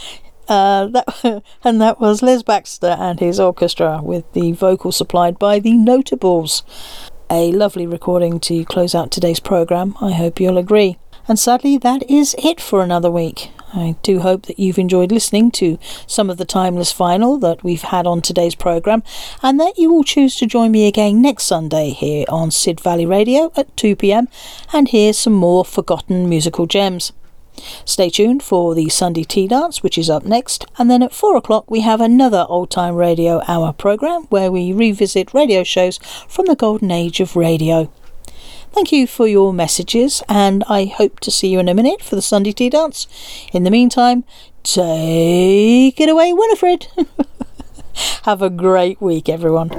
uh, 0.50 0.88
that 0.88 1.44
and 1.64 1.80
that 1.80 2.02
was 2.02 2.22
Les 2.22 2.44
Baxter 2.44 2.98
and 3.00 3.22
his 3.22 3.40
orchestra 3.40 4.02
with 4.04 4.30
the 4.34 4.52
vocal 4.52 4.92
supplied 4.92 5.40
by 5.40 5.60
the 5.60 5.78
Notables. 5.78 6.64
A 7.32 7.54
lovely 7.54 7.88
recording 7.88 8.42
to 8.42 8.66
close 8.66 8.94
out 8.94 9.12
today's 9.12 9.40
program. 9.40 9.96
I 10.02 10.12
hope 10.12 10.42
you'll 10.42 10.58
agree. 10.58 10.98
And 11.26 11.40
sadly, 11.40 11.78
that 11.78 12.04
is 12.10 12.36
it 12.38 12.60
for 12.60 12.84
another 12.84 13.10
week. 13.10 13.52
I 13.74 13.96
do 14.02 14.20
hope 14.20 14.48
that 14.48 14.60
you've 14.60 14.80
enjoyed 14.80 15.12
listening 15.12 15.52
to 15.52 15.78
some 16.08 16.30
of 16.30 16.38
the 16.38 16.46
timeless 16.46 16.92
final 16.92 17.38
that 17.38 17.64
we've 17.64 17.84
had 17.84 18.08
on 18.08 18.22
today's 18.22 18.56
programme 18.56 19.04
and 19.44 19.60
that 19.60 19.78
you 19.78 19.94
will 19.94 20.04
choose 20.04 20.36
to 20.38 20.48
join 20.48 20.72
me 20.72 20.88
again 20.88 21.22
next 21.22 21.44
Sunday 21.44 21.92
here 21.92 22.26
on 22.30 22.50
Sid 22.50 22.80
Valley 22.80 23.06
Radio 23.06 23.52
at 23.56 23.76
2pm 23.76 24.28
and 24.74 24.88
hear 24.88 25.14
some 25.14 25.34
more 25.34 25.64
forgotten 25.64 26.28
musical 26.28 26.66
gems. 26.66 27.14
Stay 27.86 28.10
tuned 28.10 28.42
for 28.42 28.74
the 28.74 28.90
Sunday 28.90 29.24
Tea 29.24 29.48
Dance, 29.48 29.84
which 29.84 29.98
is 29.98 30.10
up 30.10 30.24
next, 30.24 30.66
and 30.78 30.90
then 30.90 31.04
at 31.04 31.14
4 31.14 31.36
o'clock 31.36 31.70
we 31.70 31.82
have 31.82 32.02
another 32.02 32.46
Old 32.50 32.72
Time 32.72 32.96
Radio 32.96 33.42
Hour 33.48 33.74
programme 33.74 34.24
where 34.30 34.52
we 34.52 34.72
revisit 34.72 35.34
radio 35.34 35.64
shows 35.64 35.98
from 36.28 36.46
the 36.46 36.56
golden 36.56 36.90
age 36.90 37.20
of 37.20 37.36
radio. 37.36 37.92
Thank 38.72 38.92
you 38.92 39.08
for 39.08 39.28
your 39.28 39.52
messages, 39.52 40.24
and 40.30 40.64
I 40.70 40.86
hope 40.86 41.20
to 41.22 41.32
see 41.32 41.48
you 41.50 41.60
in 41.60 41.68
a 41.68 41.74
minute 41.74 42.02
for 42.02 42.16
the 42.16 42.22
Sunday 42.22 42.52
Tea 42.52 42.70
Dance. 42.70 43.08
In 43.52 43.64
the 43.64 43.72
meantime, 43.72 44.24
take 44.64 46.00
it 46.00 46.08
away, 46.10 46.34
Winifred. 46.34 46.88
Have 48.24 48.42
a 48.42 48.50
great 48.50 49.02
week, 49.02 49.28
everyone. 49.28 49.70